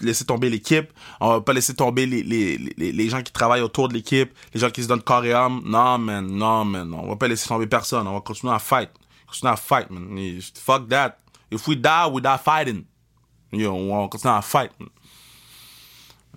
[0.00, 3.62] laisser tomber l'équipe, on va pas laisser tomber les, les, les, les, gens qui travaillent
[3.62, 5.60] autour de l'équipe, les gens qui se donnent corps et âme.
[5.64, 8.90] Non, man, non, man, on va pas laisser tomber personne, on va continuer à fight.
[9.26, 10.40] Continuer à fight, man.
[10.54, 11.18] Fuck that.
[11.50, 12.84] If we die, we die fighting.
[13.50, 14.70] Yo, on continue à fight.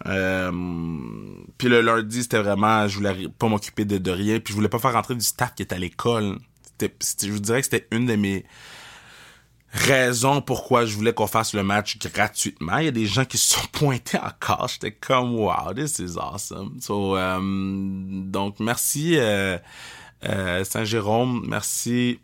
[0.08, 0.52] Euh,
[1.58, 4.70] puis le lundi, c'était vraiment, je voulais pas m'occuper de, de, rien, puis je voulais
[4.70, 6.38] pas faire rentrer du staff qui est à l'école.
[6.80, 8.45] Je vous dirais que c'était une de mes
[9.72, 12.80] raisons pourquoi je voulais qu'on fasse le match gratuitement.
[12.80, 14.68] Il y a des gens qui se sont pointés encore.
[14.68, 16.80] J'étais comme, wow, this is awesome.
[16.82, 19.60] So, euh, donc, merci euh,
[20.64, 22.20] Saint-Jérôme, merci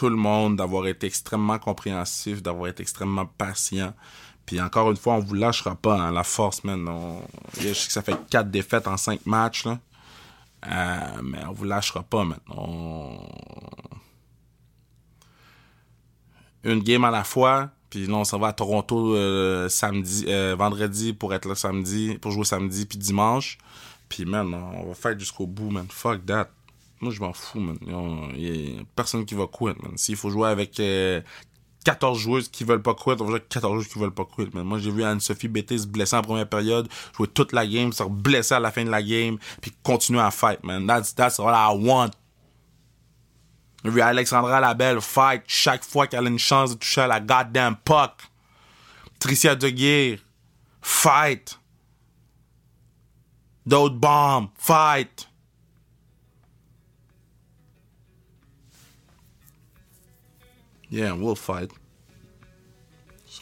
[0.00, 3.92] tout le monde d'avoir été extrêmement compréhensif, d'avoir été extrêmement patient.
[4.58, 6.88] Encore une fois, on vous lâchera pas, hein, la force, man.
[7.58, 9.66] Je sais que ça fait quatre défaites en cinq matchs.
[10.66, 12.38] Euh, mais on vous lâchera pas, man.
[16.64, 20.54] Une game à la fois, puis là, on s'en va à Toronto euh, samedi, euh,
[20.58, 23.58] vendredi pour être là samedi, pour jouer samedi, puis dimanche.
[24.08, 25.86] Puis, man, on va faire jusqu'au bout, man.
[25.88, 26.50] Fuck that.
[27.00, 27.78] Moi, je m'en fous, man.
[28.36, 29.96] Il a personne qui va quit, man.
[29.96, 30.78] S'il faut jouer avec
[31.84, 34.50] 14 joueuses qui veulent pas quit, on va jouer 14 joueuses qui veulent pas quit.
[34.54, 37.92] Mais moi, j'ai vu Anne-Sophie Bété se blesser en première période, jouer toute la game,
[37.92, 40.86] se blesser à la fin de la game, puis continuer à fight, man.
[40.86, 42.10] That's, that's all I want.
[43.82, 47.20] J'ai vu Alexandra Labelle fight chaque fois qu'elle a une chance de toucher à la
[47.20, 48.12] goddamn puck.
[49.18, 50.18] Tricia Deguire,
[50.82, 51.58] fight.
[53.64, 55.29] D'autres bombes, fight.
[60.90, 61.70] Yeah, we'll fight.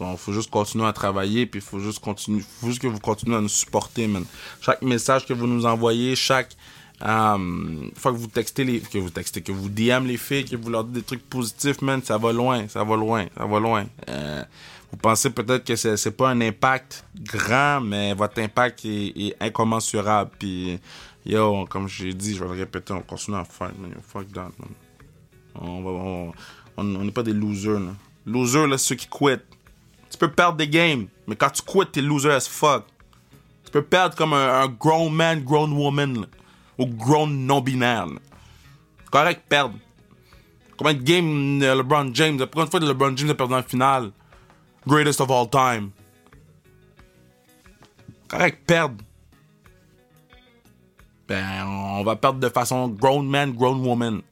[0.00, 3.36] Il faut juste continuer à travailler, puis il faut juste continuer, faut que vous continuez
[3.36, 4.24] à nous supporter, man.
[4.60, 6.54] Chaque message que vous nous envoyez, chaque
[7.02, 10.56] euh, fois que vous textez les, que vous textez, que vous DM les filles, que
[10.56, 13.60] vous leur dites des trucs positifs, man, ça va loin, ça va loin, ça va
[13.60, 13.86] loin.
[14.08, 14.44] Euh,
[14.90, 20.30] vous pensez peut-être que c'est, c'est pas un impact grand, mais votre impact est, incommensurable.
[20.38, 20.78] Puis,
[21.24, 23.94] yo, comme j'ai dit, je vais le répéter, on continue à faire, man.
[24.02, 24.70] fuck that, man.
[25.60, 26.32] On va,
[26.78, 27.80] on n'est pas des losers.
[27.80, 27.92] Là.
[28.26, 29.46] Loser, là, c'est ceux qui quittent.
[30.10, 32.84] Tu peux perdre des games, mais quand tu quittes, t'es loser as fuck.
[33.64, 36.26] Tu peux perdre comme un, grown man, grown woman,
[36.78, 38.06] ou grown non-binaire.
[39.10, 39.74] Correct, perdre.
[40.76, 44.12] Combien de games LeBron James, la première fois LeBron James a perdu en finale?
[44.86, 45.90] Greatest of all time.
[48.28, 49.04] Correct, perdre.
[51.26, 54.22] Ben, on va perdre de façon grown man, grown woman.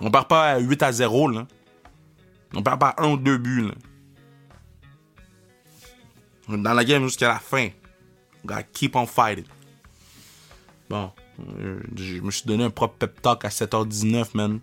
[0.00, 1.46] On part pas à 8 à 0, là.
[2.54, 3.74] On part pas à 1 ou 2 buts, là.
[6.56, 7.68] Dans la game jusqu'à la fin.
[8.42, 9.46] On gotta keep on fighting.
[10.90, 11.10] Bon.
[11.58, 14.60] Euh, je me suis donné un propre pep talk à 7h19, man.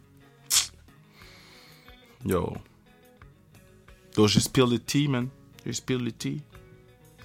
[2.26, 2.54] Yo.
[4.16, 5.30] Yo, j'ai spill the tea, man.
[5.66, 6.42] J'ai spill the tea.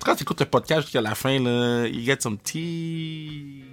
[0.00, 3.64] Quand tu écoutes le podcast jusqu'à la fin, là, you get some tea.